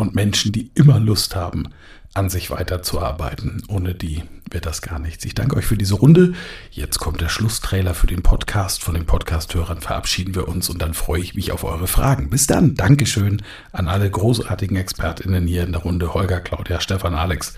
und 0.00 0.14
Menschen, 0.14 0.52
die 0.52 0.70
immer 0.74 0.98
Lust 0.98 1.36
haben, 1.36 1.68
an 2.14 2.28
sich 2.28 2.50
weiterzuarbeiten. 2.50 3.62
Ohne 3.68 3.94
die 3.94 4.22
wird 4.50 4.66
das 4.66 4.82
gar 4.82 4.98
nichts. 4.98 5.24
Ich 5.24 5.34
danke 5.34 5.56
euch 5.56 5.66
für 5.66 5.76
diese 5.76 5.94
Runde. 5.94 6.32
Jetzt 6.70 6.98
kommt 6.98 7.20
der 7.20 7.28
Schlusstrailer 7.28 7.94
für 7.94 8.08
den 8.08 8.22
Podcast. 8.22 8.82
Von 8.82 8.94
den 8.94 9.06
Podcasthörern 9.06 9.80
verabschieden 9.80 10.34
wir 10.34 10.48
uns 10.48 10.68
und 10.68 10.82
dann 10.82 10.94
freue 10.94 11.20
ich 11.20 11.34
mich 11.34 11.52
auf 11.52 11.62
eure 11.62 11.86
Fragen. 11.86 12.30
Bis 12.30 12.46
dann. 12.46 12.74
Dankeschön 12.74 13.42
an 13.72 13.86
alle 13.86 14.10
großartigen 14.10 14.76
ExpertInnen 14.76 15.46
hier 15.46 15.62
in 15.62 15.72
der 15.72 15.82
Runde. 15.82 16.14
Holger, 16.14 16.40
Claudia, 16.40 16.80
Stefan, 16.80 17.14
Alex, 17.14 17.54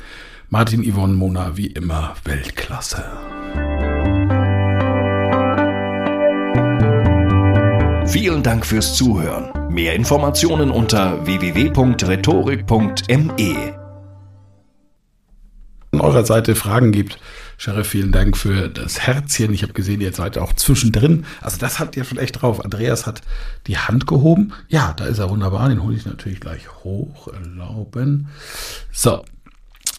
Martin, 0.50 0.84
Yvonne, 0.84 1.14
Mona, 1.14 1.56
wie 1.56 1.68
immer 1.68 2.14
Weltklasse. 2.24 3.91
Vielen 8.12 8.42
Dank 8.42 8.66
fürs 8.66 8.94
Zuhören. 8.94 9.72
Mehr 9.72 9.94
Informationen 9.94 10.70
unter 10.70 11.24
www.rhetorik.me 11.24 13.78
eurer 15.98 16.26
Seite 16.26 16.54
Fragen 16.54 16.92
gibt. 16.92 17.18
Sheriff, 17.56 17.88
vielen 17.88 18.12
Dank 18.12 18.36
für 18.36 18.68
das 18.68 19.00
Herzchen. 19.00 19.54
Ich 19.54 19.62
habe 19.62 19.72
gesehen, 19.72 20.02
ihr 20.02 20.12
seid 20.12 20.36
auch 20.36 20.52
zwischendrin. 20.52 21.24
Also 21.40 21.56
das 21.56 21.78
habt 21.78 21.96
ihr 21.96 22.04
vielleicht 22.04 22.42
drauf. 22.42 22.62
Andreas 22.62 23.06
hat 23.06 23.22
die 23.66 23.78
Hand 23.78 24.06
gehoben. 24.06 24.52
Ja, 24.68 24.92
da 24.94 25.06
ist 25.06 25.18
er 25.18 25.30
wunderbar. 25.30 25.70
Den 25.70 25.82
hole 25.82 25.96
ich 25.96 26.04
natürlich 26.04 26.40
gleich 26.40 26.68
hoch. 26.84 27.28
Erlauben. 27.28 28.28
So. 28.92 29.24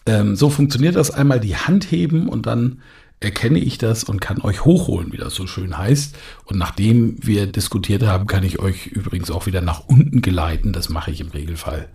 Ähm, 0.06 0.36
so 0.36 0.50
funktioniert 0.50 0.94
das. 0.94 1.10
Einmal 1.10 1.40
die 1.40 1.56
Hand 1.56 1.90
heben 1.90 2.28
und 2.28 2.46
dann 2.46 2.80
erkenne 3.20 3.58
ich 3.58 3.78
das 3.78 4.04
und 4.04 4.20
kann 4.20 4.40
euch 4.42 4.64
hochholen, 4.64 5.12
wie 5.12 5.16
das 5.16 5.34
so 5.34 5.46
schön 5.46 5.76
heißt. 5.76 6.16
Und 6.44 6.58
nachdem 6.58 7.16
wir 7.20 7.46
diskutiert 7.46 8.02
haben, 8.02 8.26
kann 8.26 8.44
ich 8.44 8.58
euch 8.58 8.86
übrigens 8.86 9.30
auch 9.30 9.46
wieder 9.46 9.60
nach 9.60 9.86
unten 9.86 10.20
geleiten. 10.22 10.72
Das 10.72 10.88
mache 10.88 11.10
ich 11.10 11.20
im 11.20 11.28
Regelfall 11.28 11.88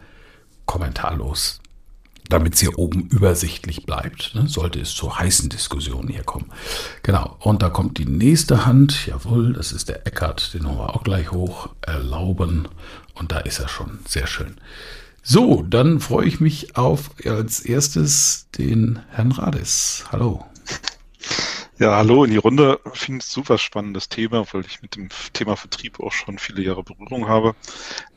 kommentarlos 0.66 1.62
damit 2.30 2.54
es 2.54 2.60
hier 2.60 2.78
oben 2.78 3.08
übersichtlich 3.08 3.86
bleibt. 3.86 4.36
Ne? 4.36 4.48
Sollte 4.48 4.80
es 4.80 4.94
zu 4.94 5.18
heißen 5.18 5.50
Diskussionen 5.50 6.08
hier 6.08 6.24
kommen. 6.24 6.52
Genau. 7.02 7.36
Und 7.40 7.64
da 7.64 7.70
kommt 7.70 7.98
die 7.98 8.06
nächste 8.06 8.66
Hand. 8.66 9.08
Jawohl, 9.08 9.54
das 9.54 9.72
ist 9.72 9.90
der 9.90 10.06
Eckart. 10.06 10.54
Den 10.54 10.68
holen 10.68 10.78
wir 10.78 10.96
auch 10.96 11.04
gleich 11.04 11.32
hoch. 11.32 11.70
Erlauben. 11.82 12.68
Und 13.16 13.32
da 13.32 13.40
ist 13.40 13.60
er 13.60 13.68
schon. 13.68 14.00
Sehr 14.08 14.28
schön. 14.28 14.56
So, 15.24 15.64
dann 15.64 16.00
freue 16.00 16.28
ich 16.28 16.40
mich 16.40 16.78
auf 16.78 17.12
als 17.26 17.60
erstes 17.60 18.48
den 18.58 19.00
Herrn 19.10 19.32
Rades. 19.32 20.06
Hallo. 20.12 20.46
Ja, 21.80 21.96
hallo 21.96 22.24
in 22.26 22.32
die 22.32 22.38
Runde. 22.38 22.80
Ich 22.94 23.00
finde 23.00 23.20
es 23.20 23.32
super 23.32 23.58
spannendes 23.58 24.10
Thema, 24.10 24.46
weil 24.52 24.66
ich 24.66 24.82
mit 24.82 24.96
dem 24.96 25.10
Thema 25.34 25.56
Vertrieb 25.56 26.00
auch 26.00 26.12
schon 26.12 26.38
viele 26.38 26.62
Jahre 26.62 26.84
Berührung 26.84 27.28
habe. 27.28 27.56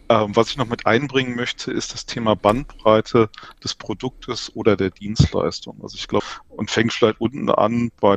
Ähm, 0.08 0.34
was 0.34 0.50
ich 0.50 0.56
noch 0.56 0.66
mit 0.66 0.84
einbringen 0.84 1.36
möchte, 1.36 1.72
ist 1.72 1.94
das 1.94 2.04
Thema 2.04 2.34
Bandbreite 2.34 3.30
des 3.62 3.74
Produktes 3.74 4.54
oder 4.54 4.76
der 4.76 4.90
Dienstleistung. 4.90 5.78
Also 5.82 5.96
ich 5.96 6.08
glaube, 6.08 6.26
und 6.48 6.70
fängt 6.70 6.92
vielleicht 6.92 7.20
unten 7.20 7.48
an 7.50 7.90
bei 8.00 8.16